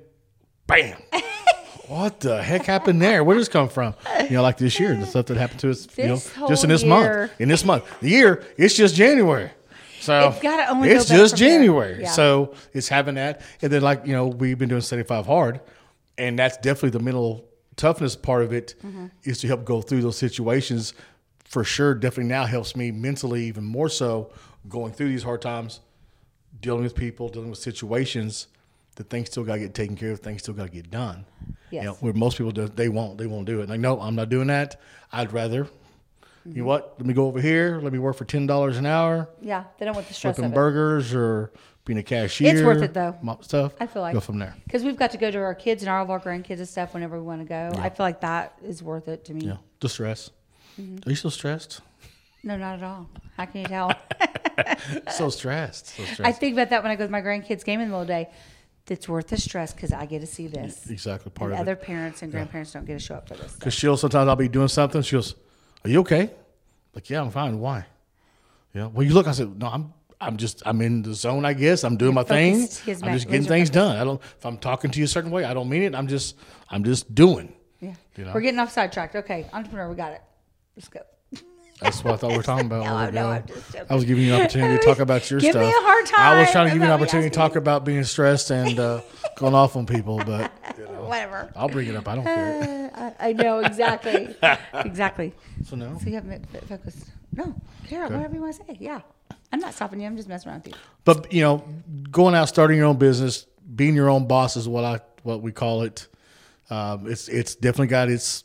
bam. 0.68 0.98
what 1.88 2.20
the 2.20 2.42
heck 2.42 2.64
happened 2.66 3.02
there? 3.02 3.24
Where 3.24 3.36
did 3.36 3.42
this 3.42 3.50
come 3.50 3.70
from? 3.70 3.96
You 4.24 4.30
know, 4.32 4.42
like 4.42 4.58
this 4.58 4.80
year, 4.80 4.96
the 4.96 5.06
stuff 5.06 5.28
that 5.28 5.38
happened 5.38 5.60
to 5.62 5.72
us, 5.72 5.88
you 5.98 6.08
know, 6.08 6.22
just 6.48 6.64
in 6.64 6.70
this 6.70 6.84
year. 6.84 6.90
month. 6.90 7.32
In 7.42 7.50
this 7.50 7.64
month. 7.66 7.84
The 8.02 8.10
year, 8.10 8.44
it's 8.58 8.76
just 8.76 8.96
January. 8.96 9.52
So 10.02 10.30
It's 10.84 11.10
it's 11.10 11.10
just. 11.10 11.38
January. 11.38 12.02
Yeah. 12.02 12.10
So 12.12 12.54
it's 12.74 12.88
having 12.88 13.16
that. 13.16 13.42
And 13.62 13.72
then 13.72 13.82
like, 13.82 14.06
you 14.06 14.14
know, 14.14 14.28
we've 14.28 14.58
been 14.58 14.70
doing 14.70 14.82
75 14.82 15.26
hard, 15.26 15.62
and 16.18 16.38
that's 16.38 16.58
definitely 16.58 16.92
the 16.92 17.00
mental 17.04 17.46
toughness 17.76 18.16
part 18.16 18.44
of 18.44 18.54
it 18.54 18.72
is 18.72 18.84
Mm-hmm. 18.86 19.32
to 19.34 19.48
help 19.48 19.66
go 19.66 19.82
through 19.82 20.02
those 20.02 20.18
situations 20.18 20.94
for 21.44 21.64
sure 21.64 21.94
definitely 21.94 22.30
now 22.30 22.46
helps 22.46 22.76
me 22.76 22.90
mentally 22.92 23.46
even 23.46 23.64
more 23.64 23.90
so 23.90 24.32
going 24.70 24.92
through 24.94 25.10
these 25.10 25.24
hard 25.24 25.42
times 25.42 25.82
dealing 26.62 26.84
with 26.84 26.96
people 26.96 27.30
dealing 27.30 27.50
with 27.50 27.60
situations 27.60 28.48
that 28.96 29.10
things 29.10 29.30
still 29.30 29.44
got 29.44 29.54
to 29.56 29.60
get 29.60 29.74
taken 29.74 29.96
care 29.96 30.12
of 30.12 30.20
things 30.20 30.42
still 30.42 30.54
got 30.54 30.66
to 30.68 30.72
get 30.72 30.90
done 30.90 31.26
Yes. 31.72 31.84
you 31.84 31.90
know, 31.90 31.96
where 31.96 32.14
most 32.14 32.38
people 32.38 32.52
do 32.52 32.68
they 32.68 32.90
won't 32.90 33.18
they 33.18 33.28
won't 33.28 33.46
do 33.46 33.62
it 33.62 33.70
like 33.70 33.80
no 33.80 34.00
i'm 34.00 34.16
not 34.16 34.30
doing 34.30 34.48
that 34.48 34.80
i'd 35.14 35.34
rather 35.34 35.68
You 36.48 36.62
know 36.62 36.66
what? 36.66 36.94
Let 37.00 37.08
me 37.08 37.16
go 37.16 37.26
over 37.26 37.42
here. 37.42 37.80
Let 37.82 37.92
me 37.92 37.98
work 37.98 38.16
for 38.16 38.24
ten 38.26 38.46
dollars 38.46 38.78
an 38.78 38.86
hour, 38.86 39.28
Yeah, 39.42 39.64
they 39.80 39.86
don't 39.86 39.96
want 39.96 40.08
the 40.08 40.14
stress 40.14 40.36
flipping 40.36 40.52
of 40.52 40.52
it. 40.52 40.62
burgers 40.62 41.12
or 41.12 41.52
being 41.86 41.98
a 41.98 42.04
cashier. 42.04 42.54
It's 42.54 42.62
worth 42.62 42.84
it, 42.84 42.94
though. 42.94 43.18
Stuff. 43.42 43.74
I 43.80 43.88
feel 43.88 44.04
like 44.04 44.14
go 44.14 44.20
from 44.20 44.38
there. 44.38 44.54
because 44.64 44.84
we've 44.84 44.96
got 44.96 45.10
to 45.12 45.18
go 45.18 45.32
to 45.32 45.40
our 45.40 45.56
kids 45.56 45.82
and 45.82 45.90
all 45.90 46.04
of 46.04 46.12
our 46.12 46.20
grandkids 46.20 46.60
and 46.60 46.70
stuff 46.70 46.94
whenever 46.94 47.18
we 47.18 47.26
want 47.26 47.42
to 47.42 47.48
go. 47.48 47.72
I 47.80 47.90
feel 47.90 48.06
like 48.06 48.22
that 48.22 48.60
is 48.64 48.84
worth 48.84 49.08
it 49.08 49.26
to 49.26 49.34
me. 49.34 49.48
Yeah, 49.48 49.58
the 49.80 49.90
stress. 49.90 50.30
Mm-hmm. 50.80 51.08
Are 51.08 51.10
you 51.10 51.16
still 51.16 51.32
stressed? 51.32 51.82
No, 52.46 52.56
not 52.56 52.76
at 52.78 52.84
all. 52.84 53.10
How 53.36 53.46
can 53.46 53.62
you 53.62 53.68
tell? 53.68 53.92
so 55.12 55.30
stressed. 55.30 55.88
So 55.88 56.24
I 56.24 56.32
think 56.32 56.54
about 56.54 56.70
that 56.70 56.84
when 56.84 56.92
I 56.92 56.96
go 56.96 57.06
to 57.06 57.12
my 57.12 57.22
grandkids' 57.22 57.66
game 57.66 57.80
in 57.82 57.88
the 57.90 57.92
middle 57.92 58.02
of 58.02 58.08
the 58.08 58.14
day. 58.14 58.30
It's 58.88 59.10
worth 59.10 59.28
the 59.30 59.38
stress 59.38 59.74
because 59.74 59.92
I 59.92 60.06
get 60.06 60.20
to 60.22 60.28
see 60.28 60.46
this. 60.46 60.88
exactly 60.92 61.32
part 61.32 61.50
And 61.50 61.56
of 61.60 61.62
other 61.62 61.74
it. 61.74 61.82
parents 61.82 62.22
and 62.22 62.32
grandparents 62.32 62.72
don't 62.72 62.86
get 62.86 62.94
to 62.94 63.00
show 63.00 63.16
up 63.16 63.28
for 63.28 63.34
this. 63.34 63.54
Because 63.56 63.74
she'll 63.74 63.98
sometimes 63.98 64.30
I'll 64.30 64.36
be 64.36 64.48
doing 64.48 64.68
something. 64.68 65.02
She 65.02 65.16
goes, 65.16 65.34
"Are 65.84 65.90
you 65.90 66.02
okay?" 66.02 66.30
Like, 66.94 67.10
yeah, 67.10 67.22
I'm 67.22 67.32
fine. 67.32 67.60
Why? 67.60 67.88
Yeah. 68.76 68.86
Well, 68.86 69.02
you 69.06 69.14
look. 69.16 69.28
I 69.28 69.32
said, 69.32 69.58
no, 69.60 69.68
I'm. 69.68 69.92
I'm 70.22 70.38
just. 70.38 70.62
I'm 70.68 70.82
in 70.82 71.02
the 71.02 71.16
zone. 71.16 71.46
I 71.46 71.54
guess 71.54 71.84
I'm 71.84 71.98
doing 71.98 72.14
my 72.14 72.24
thing. 72.24 72.68
focused. 72.68 73.04
I'm 73.04 73.14
just 73.14 73.26
getting 73.28 73.48
things 73.48 73.72
done. 73.72 73.98
I 73.98 74.04
don't. 74.04 74.22
If 74.22 74.46
I'm 74.46 74.60
talking 74.60 74.92
to 74.92 75.00
you 75.00 75.06
a 75.06 75.08
certain 75.08 75.32
way, 75.32 75.46
I 75.46 75.56
don't 75.56 75.68
mean 75.68 75.82
it. 75.82 75.96
I'm 75.96 76.08
just. 76.08 76.38
I'm 76.70 76.84
just 76.84 77.16
doing. 77.16 77.54
Yeah. 77.80 77.96
You 78.16 78.26
know? 78.26 78.34
We're 78.36 78.42
getting 78.42 78.60
off 78.60 78.72
sidetracked. 78.72 79.16
Okay, 79.16 79.48
entrepreneur, 79.52 79.90
we 79.90 79.96
got 79.96 80.12
it. 80.12 80.22
Let's 80.76 80.90
go. 80.90 81.00
That's 81.82 82.04
what 82.04 82.14
I 82.14 82.18
thought 82.18 82.32
we 82.32 82.38
were 82.38 82.44
talking 82.44 82.68
about. 82.68 82.84
No, 82.86 82.92
a 82.92 82.94
while 82.94 83.08
I 83.08 83.12
know, 83.12 83.30
ago. 83.30 83.30
I'm 83.30 83.48
just 83.48 83.74
joking. 83.74 83.88
I 83.90 83.96
was 83.96 84.06
giving 84.06 84.24
you 84.24 84.34
an 84.34 84.42
opportunity 84.42 84.78
to 84.78 84.84
talk 84.86 85.00
about 85.00 85.30
your 85.30 85.40
Give 85.40 85.56
me 85.56 85.62
stuff. 85.62 85.74
a 85.82 85.86
hard 85.86 86.06
I 86.18 86.40
was 86.40 86.52
trying 86.52 86.68
to 86.68 86.74
give 86.74 86.82
you 86.82 86.84
an 86.84 86.90
That's 86.90 86.92
all 86.92 86.98
we 86.98 87.04
opportunity 87.04 87.30
to 87.30 87.36
talk 87.36 87.56
about 87.56 87.84
being 87.86 88.04
stressed 88.04 88.50
and 88.52 88.80
uh, 88.80 89.02
going 89.38 89.54
off 89.54 89.76
on 89.76 89.86
people, 89.86 90.18
but 90.26 90.52
Whatever. 91.06 91.52
I'll 91.56 91.70
bring 91.70 91.88
it 91.88 91.96
up. 91.96 92.08
I 92.08 92.16
don't 92.16 92.24
care. 92.24 92.92
I, 92.96 93.30
I 93.30 93.34
know 93.34 93.60
exactly. 93.60 94.36
exactly. 94.74 95.34
So 95.66 95.76
no. 95.76 95.98
So 96.02 96.08
you 96.10 96.16
have 96.16 96.28
to 96.30 96.62
focus. 96.66 97.06
No, 97.34 97.54
Kara, 97.88 98.10
whatever 98.10 98.34
you 98.34 98.42
want 98.42 98.56
to 98.56 98.66
say. 98.66 98.78
Yeah. 98.80 99.02
I'm 99.52 99.60
not 99.60 99.74
stopping 99.74 100.00
you. 100.02 100.08
I'm 100.08 100.18
just 100.18 100.28
messing 100.28 100.50
around 100.50 100.64
with 100.64 100.74
you. 100.74 100.80
But 101.04 101.32
you 101.32 101.42
know, 101.42 101.64
going 102.10 102.34
out, 102.36 102.50
starting 102.50 102.78
your 102.78 102.88
own 102.88 102.98
business, 102.98 103.46
being 103.76 103.94
your 103.96 104.10
own 104.10 104.28
boss 104.28 104.56
is 104.58 104.68
what 104.68 104.84
I 104.84 105.00
what 105.24 105.42
we 105.42 105.52
call 105.52 105.84
it. 105.84 106.08
Um, 106.70 107.10
it's 107.10 107.28
it's 107.28 107.56
definitely 107.56 107.88
got 107.88 108.10
its 108.10 108.45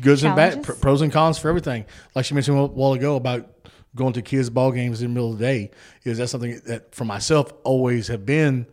goods 0.00 0.24
and 0.24 0.34
bad, 0.34 0.62
pros 0.62 1.02
and 1.02 1.12
cons 1.12 1.38
for 1.38 1.48
everything. 1.48 1.84
Like 2.14 2.24
she 2.24 2.34
mentioned 2.34 2.58
a 2.58 2.66
while 2.66 2.92
ago 2.92 3.16
about 3.16 3.48
going 3.94 4.14
to 4.14 4.22
kids' 4.22 4.50
ball 4.50 4.72
games 4.72 5.02
in 5.02 5.08
the 5.08 5.14
middle 5.14 5.32
of 5.32 5.38
the 5.38 5.44
day. 5.44 5.70
Is 6.04 6.18
that 6.18 6.28
something 6.28 6.60
that 6.66 6.94
for 6.94 7.04
myself 7.04 7.52
always 7.64 8.08
have 8.08 8.24
been 8.24 8.66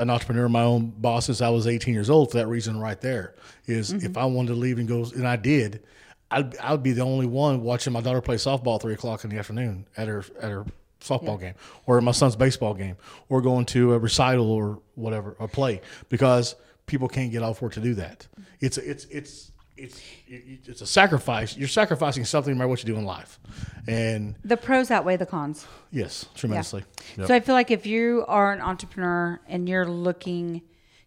an 0.00 0.08
entrepreneur, 0.08 0.48
my 0.48 0.62
own 0.62 0.90
boss 0.96 1.26
since 1.26 1.42
I 1.42 1.50
was 1.50 1.66
18 1.66 1.92
years 1.92 2.10
old. 2.10 2.30
For 2.32 2.38
that 2.38 2.48
reason, 2.48 2.80
right 2.80 3.00
there 3.00 3.34
is 3.66 3.92
mm-hmm. 3.92 4.04
if 4.04 4.16
I 4.16 4.24
wanted 4.24 4.48
to 4.48 4.54
leave 4.54 4.78
and 4.78 4.88
go, 4.88 5.04
and 5.04 5.28
I 5.28 5.36
did, 5.36 5.82
I'd, 6.30 6.56
I 6.58 6.72
would 6.72 6.82
be 6.82 6.92
the 6.92 7.02
only 7.02 7.26
one 7.26 7.62
watching 7.62 7.92
my 7.92 8.00
daughter 8.00 8.20
play 8.20 8.36
softball 8.36 8.76
at 8.76 8.82
three 8.82 8.94
o'clock 8.94 9.24
in 9.24 9.30
the 9.30 9.38
afternoon 9.38 9.86
at 9.96 10.08
her 10.08 10.24
at 10.40 10.50
her 10.50 10.64
softball 11.00 11.38
game, 11.38 11.54
or 11.86 12.00
my 12.00 12.12
son's 12.12 12.36
baseball 12.36 12.74
game, 12.74 12.96
or 13.28 13.42
going 13.42 13.66
to 13.66 13.92
a 13.94 13.98
recital 13.98 14.50
or 14.50 14.80
whatever, 14.94 15.36
a 15.38 15.48
play, 15.48 15.80
because 16.08 16.56
people 16.86 17.08
can't 17.08 17.30
get 17.30 17.42
off 17.42 17.60
work 17.60 17.72
to 17.74 17.80
do 17.80 17.94
that. 17.94 18.26
Mm-hmm. 18.32 18.42
It's 18.60 18.78
it's 18.78 19.04
it's 19.06 19.52
it's 19.80 20.00
it's 20.26 20.80
a 20.80 20.86
sacrifice. 20.86 21.56
You're 21.56 21.68
sacrificing 21.68 22.24
something 22.24 22.54
no 22.54 22.58
matter 22.58 22.68
what 22.68 22.82
you 22.82 22.86
do 22.92 22.96
in 22.98 23.04
life, 23.04 23.38
and 23.86 24.34
The 24.44 24.56
pros 24.56 24.90
outweigh 24.90 25.16
the 25.16 25.26
cons. 25.26 25.66
yes, 25.90 26.26
tremendously. 26.34 26.84
Yep. 27.16 27.26
So 27.28 27.34
I 27.34 27.40
feel 27.40 27.54
like 27.54 27.70
if 27.70 27.86
you 27.86 28.24
are 28.28 28.52
an 28.52 28.60
entrepreneur 28.60 29.40
and 29.48 29.68
you're 29.68 29.86
looking, 29.86 30.62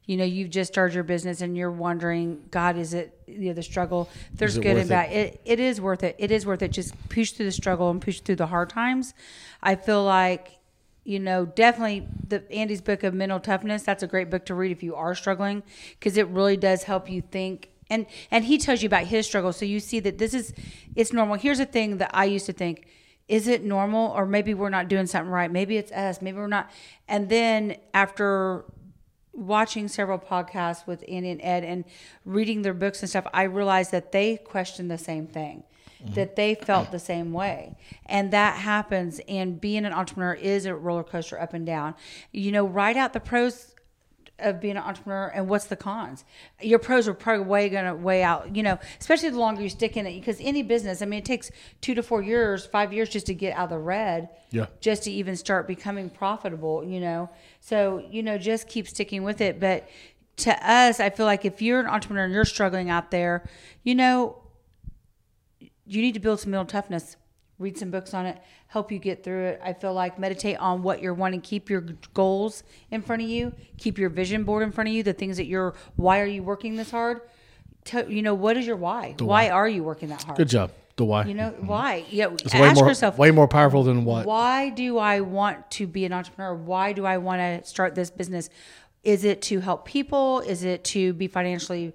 you 0.06 0.18
know, 0.18 0.26
you've 0.26 0.50
just 0.50 0.74
started 0.74 0.94
your 0.96 1.04
business 1.04 1.42
and 1.42 1.56
you're 1.56 1.72
wondering, 1.72 2.44
God, 2.52 2.78
is 2.78 2.94
it 2.94 3.18
you 3.28 3.48
know 3.50 3.54
the 3.54 3.64
struggle? 3.64 4.10
There's 4.34 4.58
good 4.58 4.78
and 4.78 4.90
bad. 4.90 5.12
It, 5.12 5.42
it 5.46 5.60
is 5.60 5.80
worth 5.80 6.04
it. 6.04 6.16
It 6.20 6.32
is 6.32 6.46
worth 6.46 6.62
it. 6.62 6.72
Just 6.72 6.94
push 7.10 7.32
through 7.32 7.46
the 7.46 7.52
struggle 7.52 7.90
and 7.90 8.02
push 8.02 8.20
through 8.20 8.36
the 8.38 8.48
hard 8.48 8.70
times. 8.70 9.14
I 9.62 9.76
feel 9.76 10.04
like, 10.04 10.58
you 11.06 11.20
know, 11.20 11.46
definitely 11.46 12.08
the 12.28 12.50
Andy's 12.52 12.82
book 12.82 13.04
of 13.04 13.14
mental 13.14 13.40
toughness. 13.40 13.84
That's 13.84 14.04
a 14.04 14.08
great 14.08 14.30
book 14.30 14.46
to 14.48 14.56
read 14.56 14.72
if 14.72 14.84
you 14.84 14.96
are 14.96 15.16
struggling 15.16 15.64
because 16.00 16.18
it 16.18 16.28
really 16.28 16.58
does 16.58 16.84
help 16.84 17.10
you 17.10 17.22
think. 17.22 17.70
And 17.94 18.06
and 18.32 18.46
he 18.46 18.58
tells 18.58 18.82
you 18.82 18.88
about 18.88 19.06
his 19.06 19.26
struggle, 19.26 19.54
so 19.54 19.66
you 19.66 19.80
see 19.80 20.00
that 20.02 20.18
this 20.18 20.34
is 20.34 20.54
it's 20.96 21.14
normal. 21.14 21.36
Here's 21.36 21.60
a 21.60 21.66
thing 21.66 21.98
that 21.98 22.12
I 22.14 22.26
used 22.26 22.46
to 22.48 22.54
think 22.54 22.88
is 23.28 23.48
it 23.48 23.64
normal? 23.64 24.12
Or 24.12 24.26
maybe 24.26 24.54
we're 24.54 24.70
not 24.70 24.90
doing 24.90 25.08
something 25.08 25.32
right. 25.32 25.50
Maybe 25.50 25.78
it's 25.78 25.92
us. 25.92 26.22
Maybe 26.22 26.38
we're 26.38 26.48
not. 26.48 26.70
And 27.08 27.30
then 27.30 27.78
after 27.94 28.66
watching 29.32 29.88
several 29.88 30.20
podcasts 30.20 30.86
with 30.86 31.04
andy 31.08 31.32
and 31.32 31.42
ed 31.42 31.64
and 31.64 31.86
reading 32.24 32.62
their 32.62 32.74
books 32.76 33.02
and 33.02 33.10
stuff 33.10 33.26
i 33.34 33.42
realized 33.42 33.90
that 33.92 34.12
they 34.12 34.38
questioned 34.38 34.92
the 34.92 34.98
same 34.98 35.26
thing 35.26 35.64
mm-hmm. 36.04 36.14
that 36.14 36.36
they 36.36 36.56
felt 36.56 36.92
the 36.92 37.00
same 37.00 37.34
way. 37.34 37.76
And 38.06 38.32
that 38.32 38.58
happens. 38.58 39.20
And 39.28 39.60
being 39.60 39.86
an 39.86 39.94
entrepreneur 39.94 40.34
is 40.34 40.66
a 40.66 40.76
roller 40.76 41.04
coaster 41.04 41.40
up 41.40 41.54
and 41.54 41.66
down. 41.66 41.96
You 42.32 42.52
know 42.52 42.66
write 42.66 42.98
out 42.98 43.14
the 43.14 43.20
pros 43.20 43.73
of 44.44 44.62
being 44.62 44.78
an 44.78 44.84
entrepreneur 44.84 45.28
and 45.34 45.48
what's 45.48 45.66
the 45.66 45.76
cons? 45.76 46.26
Your 46.62 46.80
pros 46.80 47.08
are 47.08 47.14
probably 47.14 47.46
way 47.46 47.70
going 47.70 47.86
to 47.86 47.96
weigh 47.96 48.24
out 48.24 48.56
you 48.56 48.62
know 48.64 48.78
especially 49.00 49.30
the 49.30 49.40
longer 49.40 49.62
you 49.62 49.70
stick 49.70 49.98
in 49.98 50.06
it 50.06 50.14
because 50.20 50.38
any 50.42 50.62
business 50.64 51.02
i 51.02 51.06
mean 51.06 51.20
it 51.20 51.26
takes 51.26 51.50
two 51.82 51.96
to 51.96 52.04
four 52.04 52.22
years 52.22 52.66
five 52.66 52.92
years 52.94 53.10
just 53.10 53.26
to 53.28 53.34
get 53.34 53.56
out 53.58 53.66
of 53.66 53.70
the 53.72 53.78
red 53.80 54.30
Yeah. 54.52 54.68
just 54.82 55.04
to 55.04 55.12
even 55.12 55.36
start 55.36 55.68
becoming 55.68 56.10
profitable 56.10 56.84
you 56.84 57.00
know? 57.00 57.30
So 57.60 58.04
you 58.10 58.22
know 58.24 58.38
just 58.38 58.68
keep 58.68 58.88
sticking 58.88 59.24
with 59.24 59.42
it. 59.42 59.60
But 59.60 59.88
to 60.38 60.52
us 60.70 61.00
i 61.00 61.10
feel 61.10 61.26
like 61.28 61.46
if 61.46 61.62
you're 61.62 61.80
an 61.80 61.88
entrepreneur 61.88 62.26
and 62.26 62.34
you're 62.34 62.46
struggling 62.46 62.90
out 62.90 63.12
there 63.12 63.48
you 63.84 63.94
know 63.96 64.38
you 65.86 66.02
need 66.02 66.14
to 66.14 66.20
build 66.20 66.40
some 66.40 66.52
mental 66.52 66.66
toughness 66.66 67.16
read 67.64 67.78
some 67.78 67.90
books 67.90 68.14
on 68.14 68.26
it 68.26 68.38
help 68.68 68.92
you 68.92 69.00
get 69.00 69.24
through 69.24 69.46
it 69.46 69.62
i 69.64 69.72
feel 69.74 69.94
like 69.94 70.20
meditate 70.20 70.58
on 70.58 70.84
what 70.84 71.02
you're 71.02 71.14
wanting 71.14 71.42
keep 71.42 71.70
your 71.70 71.82
goals 72.14 72.64
in 72.92 73.02
front 73.02 73.22
of 73.22 73.28
you 73.28 73.54
keep 73.78 73.98
your 73.98 74.10
vision 74.10 74.44
board 74.44 74.62
in 74.62 74.72
front 74.72 74.90
of 74.90 74.94
you 74.94 75.02
the 75.02 75.14
things 75.14 75.38
that 75.38 75.46
you're 75.46 75.74
why 75.96 76.20
are 76.20 76.26
you 76.26 76.44
working 76.44 76.76
this 76.76 76.92
hard 76.92 77.22
Tell 77.86 78.10
you 78.10 78.22
know 78.22 78.34
what 78.34 78.56
is 78.56 78.66
your 78.66 78.76
why 78.78 79.16
why 79.20 79.50
are 79.50 79.68
you 79.68 79.84
working 79.84 80.10
that 80.10 80.24
hard 80.24 80.38
Good 80.38 80.50
job. 80.50 80.72
The 80.96 81.06
why. 81.06 81.26
you 81.26 81.34
know 81.34 81.50
why 81.60 82.06
yeah 82.12 82.28
it's 82.32 82.54
ask 82.54 82.76
more 82.76 82.88
yourself 82.88 83.18
way 83.18 83.32
more 83.32 83.48
powerful 83.48 83.84
than 83.84 84.06
what. 84.06 84.28
why 84.28 84.70
do 84.70 85.00
I 85.00 85.22
want 85.22 85.72
to 85.72 85.88
be 85.88 86.06
an 86.06 86.14
entrepreneur? 86.14 86.54
Why 86.54 86.94
do 86.94 87.04
I 87.04 87.18
want 87.18 87.40
to 87.40 87.68
start 87.68 87.96
this 87.96 88.12
business? 88.12 88.50
Is 89.04 89.26
it 89.26 89.42
to 89.44 89.60
help 89.60 89.86
people? 89.86 90.40
Is 90.40 90.64
it 90.64 90.86
to 90.86 91.12
be 91.14 91.28
financially, 91.28 91.92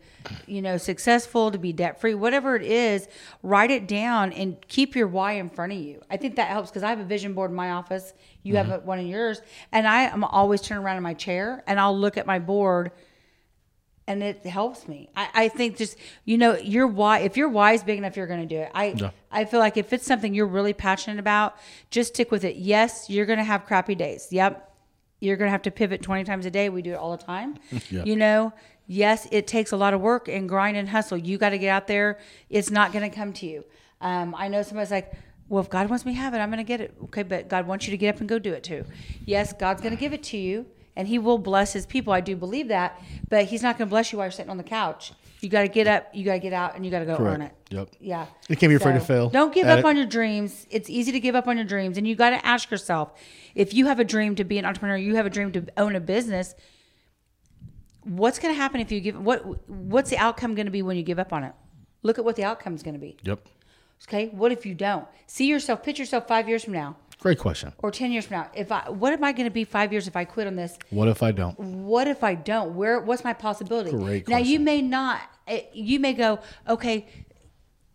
you 0.47 0.61
know, 0.61 0.77
successful, 0.77 1.51
to 1.51 1.57
be 1.57 1.73
debt 1.73 2.01
free? 2.01 2.15
Whatever 2.15 2.55
it 2.55 2.63
is, 2.63 3.09
write 3.43 3.71
it 3.71 3.89
down 3.89 4.33
and 4.35 4.57
keep 4.69 4.95
your 4.95 5.09
why 5.09 5.33
in 5.33 5.49
front 5.49 5.73
of 5.73 5.79
you. 5.79 6.03
I 6.11 6.19
think 6.19 6.37
that 6.37 6.49
helps 6.49 6.69
because 6.69 6.83
I 6.83 6.91
have 6.91 7.01
a 7.01 7.05
vision 7.05 7.33
board 7.33 7.51
in 7.51 7.57
my 7.57 7.71
office. 7.71 8.13
You 8.43 8.57
have 8.57 8.67
mm-hmm. 8.67 8.87
one 8.87 8.99
in 8.99 9.07
yours, 9.07 9.41
and 9.73 9.89
I 9.89 10.03
am 10.03 10.23
always 10.23 10.61
turning 10.61 10.85
around 10.85 10.99
in 10.99 11.03
my 11.03 11.15
chair 11.15 11.65
and 11.67 11.81
I'll 11.81 11.99
look 11.99 12.19
at 12.19 12.27
my 12.27 12.39
board 12.39 12.93
and 14.09 14.23
it 14.23 14.45
helps 14.45 14.89
me. 14.89 15.11
I, 15.15 15.29
I 15.35 15.49
think 15.49 15.77
just 15.77 15.97
you 16.25 16.39
know 16.39 16.57
your 16.57 16.87
why. 16.87 17.21
If 17.21 17.37
your 17.37 17.51
why 17.51 17.73
is 17.73 17.83
big 17.83 17.99
enough, 17.99 18.17
you're 18.17 18.27
going 18.27 18.41
to 18.41 18.47
do 18.47 18.63
it. 18.63 18.71
I 18.75 18.95
Yeah. 18.97 19.11
I 19.31 19.45
feel 19.45 19.61
like 19.61 19.77
if 19.77 19.93
it's 19.93 20.07
something 20.07 20.35
you're 20.35 20.47
really 20.47 20.73
passionate 20.73 21.21
about, 21.21 21.57
just 21.91 22.15
stick 22.15 22.31
with 22.31 22.43
it. 22.45 22.57
Yes, 22.57 23.11
you're 23.11 23.27
going 23.27 23.39
to 23.39 23.45
have 23.45 23.67
crappy 23.67 23.95
days. 23.95 24.29
Yep, 24.31 24.68
you're 25.21 25.37
going 25.37 25.47
to 25.49 25.53
have 25.53 25.63
to 25.63 25.71
pivot 25.71 26.03
20 26.03 26.25
times 26.25 26.47
a 26.47 26.51
day. 26.51 26.69
We 26.69 26.83
do 26.83 26.93
it 26.93 26.97
all 26.97 27.17
the 27.17 27.23
time. 27.23 27.59
Yeah. 27.91 28.05
You 28.05 28.17
know, 28.17 28.53
yes, 28.87 29.27
it 29.31 29.47
takes 29.47 29.73
a 29.73 29.77
lot 29.77 29.95
of 29.95 30.01
work 30.01 30.29
and 30.29 30.49
grind 30.49 30.77
and 30.77 30.89
hustle. 30.89 31.17
You 31.17 31.39
got 31.39 31.51
to 31.51 31.59
get 31.59 31.69
out 31.69 31.87
there. 31.87 32.19
It's 32.51 32.71
not 32.71 32.93
going 32.93 33.09
to 33.09 33.15
come 33.15 33.33
to 33.35 33.47
you. 33.47 33.65
Um, 34.01 34.35
I 34.37 34.49
know 34.49 34.63
somebody's 34.63 34.91
like. 34.91 35.13
Well, 35.51 35.63
if 35.63 35.71
God 35.71 35.89
wants 35.89 36.05
me 36.05 36.13
to 36.13 36.19
have 36.19 36.35
it, 36.35 36.41
I'm 36.41 36.51
going 36.51 36.59
to 36.59 36.63
get 36.63 36.83
it. 36.83 36.95
Okay, 37.05 37.23
but 37.23 37.49
God 37.49 37.67
wants 37.67 37.87
you 37.87 37.91
to 37.93 37.97
get 37.97 38.15
up 38.15 38.21
and 38.21 38.29
go 38.29 38.39
do 38.39 38.53
it 38.53 38.63
too. 38.63 38.85
Yes, 39.25 39.55
God's 39.55 39.81
going 39.81 39.95
to 39.95 39.99
give 39.99 40.13
it 40.13 40.23
to 40.25 40.37
you 40.37 40.67
and 40.99 41.09
he 41.09 41.19
will 41.19 41.39
bless 41.39 41.73
his 41.73 41.87
people. 41.87 42.13
I 42.13 42.21
do 42.21 42.37
believe 42.37 42.69
that, 42.69 43.01
but 43.31 43.47
he's 43.47 43.63
not 43.63 43.79
going 43.79 43.89
to 43.89 43.91
bless 43.91 44.13
you 44.13 44.19
while 44.19 44.27
you're 44.27 44.33
sitting 44.33 44.51
on 44.51 44.59
the 44.59 44.65
couch. 44.65 45.13
You 45.41 45.49
got 45.49 45.63
to 45.63 45.69
get 45.69 45.87
up, 45.87 46.09
you 46.13 46.25
got 46.25 46.33
to 46.33 46.39
get 46.41 46.53
out, 46.53 46.75
and 46.75 46.85
you 46.85 46.91
got 46.91 47.01
to 47.01 47.05
go 47.05 47.17
earn 47.19 47.43
it. 47.43 47.53
Yep. 47.71 47.91
Yeah. 48.01 48.27
You 48.49 48.57
can't 48.57 48.71
be 48.71 48.75
afraid 48.75 48.95
to 48.95 49.01
fail 49.01 49.29
Don't 49.31 49.55
give 49.55 49.67
up 49.69 49.81
it. 49.81 49.85
on 49.85 49.97
your 49.97 50.07
dreams. 50.07 50.67
It's 50.71 50.91
easy 50.91 51.13
to 51.13 51.21
give 51.21 51.35
up 51.35 51.47
on 51.47 51.57
your 51.57 51.67
dreams, 51.67 51.97
and 51.97 52.09
you 52.09 52.17
got 52.17 52.31
to 52.31 52.45
ask 52.45 52.71
yourself 52.71 53.13
if 53.55 53.73
you 53.73 53.87
have 53.87 54.01
a 54.01 54.05
dream 54.05 54.35
to 54.37 54.45
be 54.45 54.59
an 54.59 54.65
entrepreneur, 54.65 54.97
you 54.97 55.15
have 55.15 55.27
a 55.27 55.31
dream 55.31 55.53
to 55.53 55.65
own 55.77 55.95
a 55.95 56.01
business. 56.01 56.55
What's 58.03 58.39
going 58.39 58.55
to 58.55 58.61
happen 58.61 58.81
if 58.81 58.91
you 58.91 59.01
give? 59.01 59.21
What 59.21 59.69
What's 59.69 60.11
the 60.11 60.19
outcome 60.19 60.55
going 60.55 60.67
to 60.67 60.73
be 60.73 60.83
when 60.83 60.97
you 60.97 61.03
give 61.03 61.19
up 61.19 61.33
on 61.33 61.45
it? 61.45 61.53
Look 62.03 62.19
at 62.19 62.25
what 62.25 62.37
the 62.37 62.45
outcome 62.45 62.75
is 62.75 62.83
going 62.83 62.95
to 62.95 63.01
be. 63.01 63.17
Yep. 63.23 63.47
Okay. 64.09 64.29
What 64.29 64.51
if 64.51 64.65
you 64.65 64.75
don't 64.75 65.07
see 65.27 65.47
yourself? 65.47 65.83
Picture 65.83 66.03
yourself 66.03 66.27
five 66.27 66.49
years 66.49 66.65
from 66.65 66.73
now 66.73 66.97
Great 67.21 67.39
question. 67.39 67.73
or 67.79 67.91
ten 67.91 68.13
years 68.13 68.27
from 68.27 68.37
now. 68.39 68.51
If 68.55 68.71
I, 68.71 68.89
what 68.91 69.13
am 69.13 69.25
I 69.25 69.33
going 69.33 69.47
to 69.47 69.51
be 69.51 69.65
five 69.65 69.93
years 69.93 70.07
if 70.07 70.17
I 70.17 70.25
quit 70.25 70.47
on 70.47 70.57
this? 70.57 70.79
What 70.91 71.09
if 71.09 71.23
I 71.23 71.33
don't? 71.33 71.59
what 71.59 72.07
if 72.07 72.23
I 72.23 72.35
don't? 72.35 72.77
Where 72.77 73.01
what's 73.01 73.25
my 73.25 73.33
possibility? 73.33 73.91
Great 73.91 74.29
now 74.29 74.39
you 74.39 74.61
may 74.61 74.83
not 74.83 75.21
you 75.73 75.99
may 75.99 76.13
go, 76.13 76.39
okay, 76.69 77.07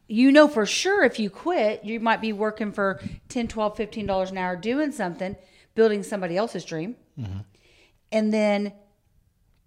you 0.08 0.32
know 0.32 0.48
for 0.48 0.66
sure 0.66 1.04
if 1.04 1.20
you 1.20 1.30
quit, 1.30 1.84
you 1.86 2.00
might 2.00 2.20
be 2.22 2.34
working 2.34 2.72
for 2.72 3.00
10, 3.30 3.48
12, 3.48 3.78
15 3.78 4.06
dollars 4.06 4.32
an 4.32 4.38
hour 4.38 4.56
doing 4.56 4.92
something, 4.92 5.36
building 5.76 6.04
somebody 6.04 6.36
else's 6.38 6.66
dream. 6.66 6.96
Mm-hmm. 7.20 7.40
And 8.12 8.34
then 8.34 8.74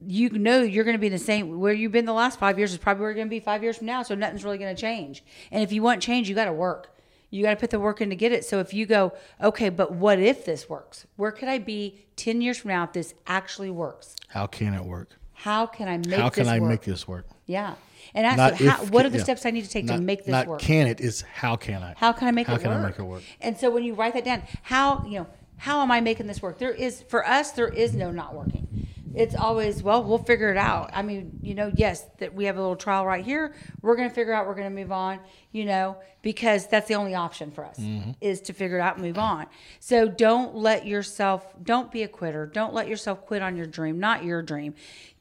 you 0.07 0.29
know 0.31 0.61
you're 0.61 0.85
going 0.85 0.95
to 0.97 1.01
be 1.01 1.09
the 1.09 1.19
same 1.19 1.59
where 1.59 1.73
you've 1.73 1.93
been 1.93 2.05
the 2.05 2.13
last 2.13 2.39
five 2.39 2.59
years 2.59 2.73
is 2.73 2.79
probably 2.79 3.01
where 3.01 3.11
you're 3.11 3.17
going 3.17 3.29
to 3.29 3.31
be 3.31 3.41
five 3.41 3.63
years 3.63 3.79
from 3.79 3.87
now. 3.87 4.03
So 4.03 4.15
nothing's 4.15 4.45
really 4.45 4.59
going 4.59 4.75
to 4.75 4.81
change. 4.81 5.25
And 5.51 5.63
if 5.63 5.73
you 5.73 5.83
want 5.83 6.03
change, 6.03 6.29
you 6.29 6.35
got 6.35 6.45
to 6.45 6.53
work. 6.53 6.96
You 7.37 7.45
got 7.45 7.51
to 7.51 7.57
put 7.57 7.71
the 7.71 7.79
work 7.79 8.01
in 8.01 8.11
to 8.11 8.17
get 8.17 8.33
it. 8.33 8.45
So 8.45 8.61
if 8.61 8.73
you 8.73 8.87
go, 8.87 9.13
okay, 9.43 9.69
but 9.69 9.93
what 9.93 10.19
if 10.19 10.45
this 10.45 10.69
works? 10.69 11.07
Where 11.17 11.31
could 11.31 11.49
I 11.49 11.59
be 11.59 12.07
10 12.17 12.41
years 12.41 12.59
from 12.59 12.71
now 12.71 12.85
if 12.85 12.93
this 12.93 13.15
actually 13.27 13.71
works? 13.71 14.17
How 14.29 14.47
can 14.47 14.75
it 14.75 14.85
work? 14.85 15.17
How 15.35 15.67
can 15.67 15.87
I 15.87 15.99
make 15.99 16.05
this 16.05 16.13
work? 16.13 16.23
How 16.23 16.31
can 16.31 16.49
I 16.49 16.61
work? 16.61 16.71
make 16.71 16.83
this 16.83 17.07
work? 17.07 17.27
Yeah. 17.45 17.75
And 18.15 18.27
ask 18.27 18.59
them, 18.59 18.69
how, 18.69 18.83
if 18.83 18.91
what 18.91 19.05
are 19.05 19.11
the 19.11 19.19
yeah. 19.19 19.25
steps 19.25 19.45
I 19.45 19.51
need 19.51 19.65
to 19.65 19.71
take 19.71 19.87
to 19.89 19.99
make 19.99 20.21
this 20.21 20.33
not 20.33 20.47
work? 20.47 20.61
can 20.61 20.87
it 20.87 21.01
is 21.01 21.23
how 21.23 21.57
can 21.57 21.83
I? 21.83 21.95
How 21.97 22.13
can 22.13 22.29
I 22.29 22.31
make 22.31 22.47
How 22.47 22.55
it 22.55 22.63
can 22.63 22.71
work? 22.71 22.79
I 22.79 22.87
make 22.87 22.99
it 22.99 23.03
work? 23.03 23.23
And 23.41 23.59
so 23.59 23.71
when 23.71 23.85
you 23.85 23.95
write 23.95 24.15
that 24.15 24.25
down, 24.25 24.43
how 24.63 25.05
you 25.05 25.19
know 25.19 25.27
how 25.59 25.83
am 25.83 25.91
I 25.91 26.01
making 26.01 26.27
this 26.27 26.41
work? 26.41 26.59
There 26.59 26.73
is 26.73 27.03
for 27.09 27.27
us 27.27 27.51
there 27.51 27.69
is 27.69 27.95
no 27.95 28.11
not 28.11 28.35
working. 28.35 28.89
It's 29.15 29.35
always 29.35 29.83
well 29.83 30.03
we'll 30.05 30.19
figure 30.19 30.51
it 30.51 30.57
out. 30.57 30.91
I 30.93 31.03
mean 31.03 31.39
you 31.43 31.55
know 31.55 31.71
yes 31.75 32.05
that 32.19 32.35
we 32.35 32.45
have 32.47 32.57
a 32.57 32.61
little 32.61 32.77
trial 32.77 33.07
right 33.07 33.25
here. 33.25 33.55
We're 33.83 33.97
going 33.97 34.09
to 34.09 34.15
figure 34.15 34.33
out. 34.33 34.47
We're 34.47 34.55
going 34.55 34.69
to 34.75 34.83
move 34.83 34.93
on. 34.93 35.21
You 35.53 35.65
know 35.65 35.97
because 36.23 36.67
that's 36.67 36.89
the 36.89 36.95
only 36.95 37.15
option 37.15 37.51
for 37.53 37.65
us 37.65 37.79
Mm-hmm. 37.79 38.11
is 38.21 38.41
to 38.43 38.53
figure 38.53 38.79
it 38.79 38.81
out 38.81 38.97
and 38.97 39.05
move 39.05 39.17
on. 39.19 39.47
So 39.81 40.09
don't 40.09 40.57
let 40.57 40.87
yourself 40.87 41.47
don't 41.63 41.91
be 41.93 42.03
a 42.03 42.09
quitter. 42.09 42.47
Don't 42.47 42.75
let 42.75 42.89
yourself 42.89 43.25
quit 43.27 43.43
on 43.43 43.57
your 43.57 43.67
dream. 43.67 44.01
Not 44.01 44.25
your 44.25 44.43
dream. 44.43 44.75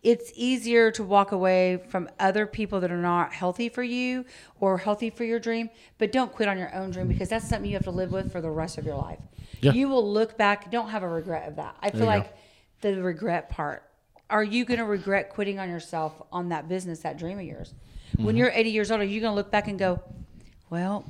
It's 0.04 0.32
easier 0.36 0.92
to 0.92 1.04
walk 1.04 1.32
away 1.32 1.84
from 1.90 2.10
other 2.20 2.46
people 2.46 2.80
that 2.82 2.92
are 2.92 2.98
not 2.98 3.34
healthy 3.34 3.70
for 3.70 3.82
you 3.82 4.26
or 4.60 4.78
healthy 4.78 5.10
for 5.10 5.24
your 5.24 5.40
dream, 5.40 5.70
but 5.98 6.12
don't 6.12 6.32
quit 6.32 6.48
on 6.48 6.60
your 6.60 6.74
own 6.76 6.92
dream 6.92 7.08
because 7.08 7.30
that's 7.30 7.48
something 7.50 7.70
you 7.70 7.76
have 7.76 7.86
to 7.86 7.92
live 7.92 8.12
with 8.12 8.32
for 8.32 8.40
the 8.40 8.50
rest 8.52 8.78
of 8.78 8.86
your 8.86 8.98
life. 8.98 9.20
Yeah. 9.62 9.72
You 9.72 9.90
will 9.90 10.12
look 10.12 10.38
back, 10.38 10.70
don't 10.70 10.90
have 10.90 11.02
a 11.02 11.08
regret 11.10 11.48
of 11.48 11.56
that. 11.56 11.76
I 11.82 11.90
feel 11.90 12.06
like 12.06 12.26
go. 12.26 12.40
The 12.82 13.02
regret 13.02 13.50
part. 13.50 13.84
Are 14.30 14.44
you 14.44 14.66
going 14.66 14.80
to 14.80 14.86
regret 14.86 15.30
quitting 15.30 15.60
on 15.60 15.70
yourself 15.70 16.14
on 16.32 16.50
that 16.50 16.68
business, 16.68 17.00
that 17.02 17.18
dream 17.18 17.40
of 17.40 17.46
yours? 17.46 17.74
Mm-hmm. 18.14 18.26
When 18.26 18.38
you're 18.38 18.52
80 18.52 18.70
years 18.72 18.92
old, 18.92 19.02
are 19.02 19.06
you 19.06 19.22
going 19.22 19.32
to 19.32 19.36
look 19.36 19.52
back 19.52 19.68
and 19.68 19.78
go, 19.78 20.02
well, 20.70 21.06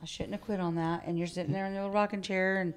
I 0.00 0.06
shouldn't 0.06 0.32
have 0.32 0.42
quit 0.42 0.60
on 0.60 0.76
that? 0.76 1.04
And 1.06 1.18
you're 1.18 1.26
sitting 1.26 1.52
there 1.52 1.66
in 1.66 1.72
your 1.72 1.82
little 1.82 1.94
rocking 1.94 2.22
chair 2.22 2.58
and 2.58 2.74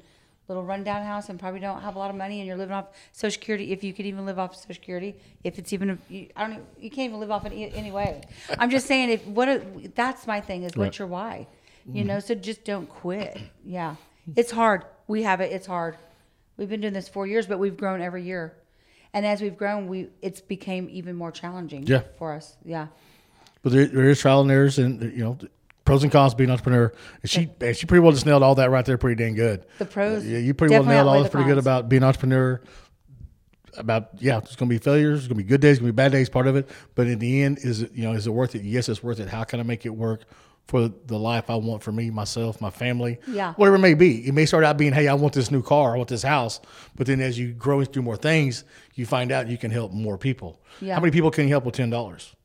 little 0.47 0.63
rundown 0.63 1.05
house 1.05 1.29
and 1.29 1.39
probably 1.39 1.59
don't 1.59 1.81
have 1.81 1.95
a 1.95 1.99
lot 1.99 2.09
of 2.09 2.15
money 2.15 2.39
and 2.39 2.47
you're 2.47 2.57
living 2.57 2.73
off 2.73 2.87
Social 3.11 3.31
Security 3.39 3.71
if 3.71 3.83
you 3.83 3.93
could 3.93 4.07
even 4.07 4.25
live 4.25 4.39
off 4.39 4.55
Social 4.55 4.73
Security 4.73 5.15
if 5.43 5.59
it's 5.59 5.71
even 5.71 5.99
you, 6.09 6.27
I 6.35 6.41
don't 6.41 6.57
know, 6.57 6.65
you 6.79 6.89
can't 6.89 7.09
even 7.09 7.19
live 7.19 7.29
off 7.29 7.45
it 7.45 7.53
anyway. 7.53 8.21
I'm 8.57 8.71
just 8.71 8.87
saying 8.87 9.11
if 9.11 9.25
what 9.27 9.47
a, 9.47 9.61
that's 9.93 10.25
my 10.25 10.41
thing 10.41 10.63
is 10.63 10.75
Right. 10.75 10.85
what's 10.85 10.97
your 10.97 11.07
why, 11.07 11.45
you 11.85 12.03
know? 12.03 12.19
So 12.19 12.33
just 12.33 12.65
don't 12.65 12.89
quit. 12.89 13.37
Yeah, 13.63 13.95
it's 14.35 14.49
hard. 14.49 14.85
We 15.07 15.21
have 15.21 15.39
it. 15.39 15.51
It's 15.51 15.67
hard. 15.67 15.97
We've 16.59 16.67
been 16.67 16.81
doing 16.81 16.93
this 16.93 17.07
four 17.07 17.25
years, 17.25 17.47
but 17.47 17.57
we've 17.57 17.77
grown 17.77 18.01
every 18.01 18.23
year, 18.23 18.53
and 19.13 19.25
as 19.25 19.41
we've 19.41 19.55
grown, 19.55 19.87
we 19.87 20.09
it's 20.21 20.41
became 20.41 20.89
even 20.91 21.15
more 21.15 21.31
challenging. 21.31 21.87
Yeah. 21.87 22.01
for 22.17 22.33
us. 22.33 22.57
Yeah. 22.65 22.87
But 23.61 23.71
there, 23.71 23.85
there 23.85 24.09
is 24.09 24.19
trial 24.19 24.41
and 24.41 24.51
errors, 24.51 24.77
and 24.77 25.01
you 25.01 25.23
know, 25.23 25.37
pros 25.85 26.03
and 26.03 26.11
cons 26.11 26.33
of 26.33 26.37
being 26.37 26.49
an 26.49 26.51
entrepreneur. 26.51 26.91
And 27.21 27.31
she, 27.31 27.49
and 27.61 27.77
she 27.77 27.85
pretty 27.85 28.01
well 28.01 28.11
just 28.11 28.25
nailed 28.25 28.43
all 28.43 28.55
that 28.55 28.69
right 28.71 28.85
there, 28.85 28.97
pretty 28.97 29.23
dang 29.23 29.35
good. 29.35 29.65
The 29.77 29.85
pros 29.85 30.25
Yeah, 30.25 30.39
you 30.39 30.53
pretty 30.53 30.73
well 30.73 30.83
nailed 30.83 31.07
all 31.07 31.23
this 31.23 31.31
pretty 31.31 31.47
good 31.47 31.59
about 31.59 31.87
being 31.87 32.03
an 32.03 32.07
entrepreneur. 32.09 32.61
About 33.77 34.09
yeah, 34.17 34.41
there's 34.41 34.57
gonna 34.57 34.67
be 34.67 34.79
failures, 34.79 35.19
there's 35.19 35.27
gonna 35.29 35.37
be 35.37 35.43
good 35.43 35.61
days, 35.61 35.79
gonna 35.79 35.93
be 35.93 35.95
bad 35.95 36.11
days, 36.11 36.27
part 36.27 36.47
of 36.47 36.57
it. 36.57 36.67
But 36.93 37.07
in 37.07 37.19
the 37.19 37.43
end, 37.43 37.59
is 37.59 37.83
it 37.83 37.93
you 37.93 38.03
know 38.03 38.11
is 38.11 38.27
it 38.27 38.31
worth 38.31 38.55
it? 38.55 38.63
Yes, 38.63 38.89
it's 38.89 39.01
worth 39.01 39.21
it. 39.21 39.29
How 39.29 39.45
can 39.45 39.61
I 39.61 39.63
make 39.63 39.85
it 39.85 39.95
work 39.95 40.25
for 40.69 40.87
the 41.07 41.17
life 41.17 41.49
I 41.49 41.55
want 41.55 41.81
for 41.81 41.91
me, 41.91 42.11
myself, 42.11 42.61
my 42.61 42.69
family, 42.69 43.17
Yeah. 43.27 43.53
whatever 43.55 43.77
it 43.77 43.79
may 43.79 43.95
be? 43.95 44.27
It 44.27 44.33
may 44.33 44.45
start 44.45 44.63
out 44.63 44.77
being, 44.77 44.93
hey, 44.93 45.07
I 45.07 45.15
want 45.15 45.33
this 45.33 45.49
new 45.49 45.63
car, 45.63 45.95
I 45.95 45.97
want 45.97 46.09
this 46.09 46.21
house, 46.21 46.61
but 46.95 47.07
then 47.07 47.19
as 47.21 47.39
you 47.39 47.53
grow 47.53 47.79
and 47.79 47.91
do 47.91 48.03
more 48.03 48.15
things, 48.15 48.63
you 48.93 49.07
find 49.07 49.31
out 49.31 49.47
you 49.49 49.57
can 49.57 49.71
help 49.71 49.91
more 49.91 50.17
people. 50.17 50.61
Yeah. 50.79 50.93
How 50.93 51.01
many 51.01 51.11
people 51.11 51.31
can 51.31 51.45
you 51.45 51.49
help 51.49 51.65
with 51.65 51.73
ten 51.75 51.89
dollars? 51.89 52.35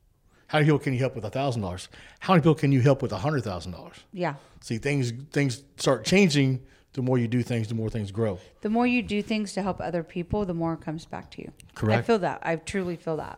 How 0.47 0.57
many 0.57 0.65
people 0.67 0.79
can 0.79 0.93
you 0.93 0.99
help 0.99 1.15
with 1.15 1.23
a 1.23 1.29
thousand 1.29 1.61
dollars? 1.61 1.87
How 2.19 2.33
many 2.33 2.41
people 2.41 2.55
can 2.55 2.71
you 2.71 2.81
help 2.81 3.01
with 3.03 3.11
a 3.11 3.17
hundred 3.19 3.43
thousand 3.43 3.73
dollars? 3.73 3.97
Yeah. 4.11 4.35
See, 4.61 4.79
things 4.79 5.13
things 5.31 5.63
start 5.77 6.03
changing. 6.03 6.61
The 6.93 7.01
more 7.03 7.17
you 7.19 7.27
do 7.27 7.43
things, 7.43 7.67
the 7.67 7.75
more 7.75 7.89
things 7.91 8.09
grow. 8.11 8.39
The 8.61 8.69
more 8.69 8.87
you 8.87 9.03
do 9.03 9.21
things 9.21 9.53
to 9.53 9.61
help 9.61 9.79
other 9.81 10.01
people, 10.01 10.45
the 10.45 10.53
more 10.53 10.73
it 10.73 10.81
comes 10.81 11.05
back 11.05 11.29
to 11.31 11.41
you. 11.43 11.51
Correct. 11.75 11.99
I 11.99 12.01
feel 12.01 12.19
that. 12.19 12.39
I 12.41 12.55
truly 12.55 12.95
feel 12.95 13.17
that. 13.17 13.37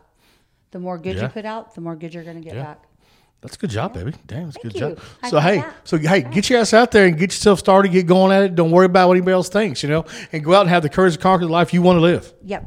The 0.70 0.78
more 0.78 0.96
good 0.96 1.16
Yeah. 1.16 1.24
you 1.24 1.28
put 1.28 1.44
out, 1.44 1.74
the 1.74 1.80
more 1.80 1.96
good 1.96 2.14
you're 2.14 2.24
going 2.24 2.36
to 2.40 2.42
get 2.48 2.54
Yeah. 2.54 2.62
back. 2.62 2.84
That's 3.40 3.54
a 3.54 3.58
good 3.58 3.70
job, 3.70 3.94
baby. 3.94 4.14
Damn, 4.26 4.46
that's 4.46 4.56
a 4.56 4.60
good 4.60 4.74
you. 4.74 4.80
job. 4.80 5.00
I 5.22 5.30
So 5.30 5.38
hey, 5.38 5.58
that. 5.58 5.74
so 5.88 5.96
hey, 5.96 6.22
get 6.22 6.50
your 6.50 6.58
ass 6.58 6.74
out 6.74 6.90
there 6.90 7.06
and 7.06 7.16
get 7.16 7.30
yourself 7.30 7.60
started. 7.60 7.92
Get 7.92 8.06
going 8.06 8.32
at 8.32 8.42
it. 8.42 8.54
Don't 8.56 8.72
worry 8.72 8.86
about 8.86 9.08
what 9.08 9.16
anybody 9.16 9.32
else 9.32 9.48
thinks, 9.48 9.82
you 9.82 9.88
know, 9.88 10.04
and 10.32 10.42
go 10.42 10.54
out 10.54 10.62
and 10.62 10.70
have 10.70 10.82
the 10.82 10.88
courage 10.88 11.12
to 11.14 11.18
conquer 11.20 11.46
the 11.46 11.52
life 11.52 11.72
you 11.72 11.80
want 11.80 11.98
to 11.98 12.00
live. 12.00 12.32
Yep. 12.44 12.64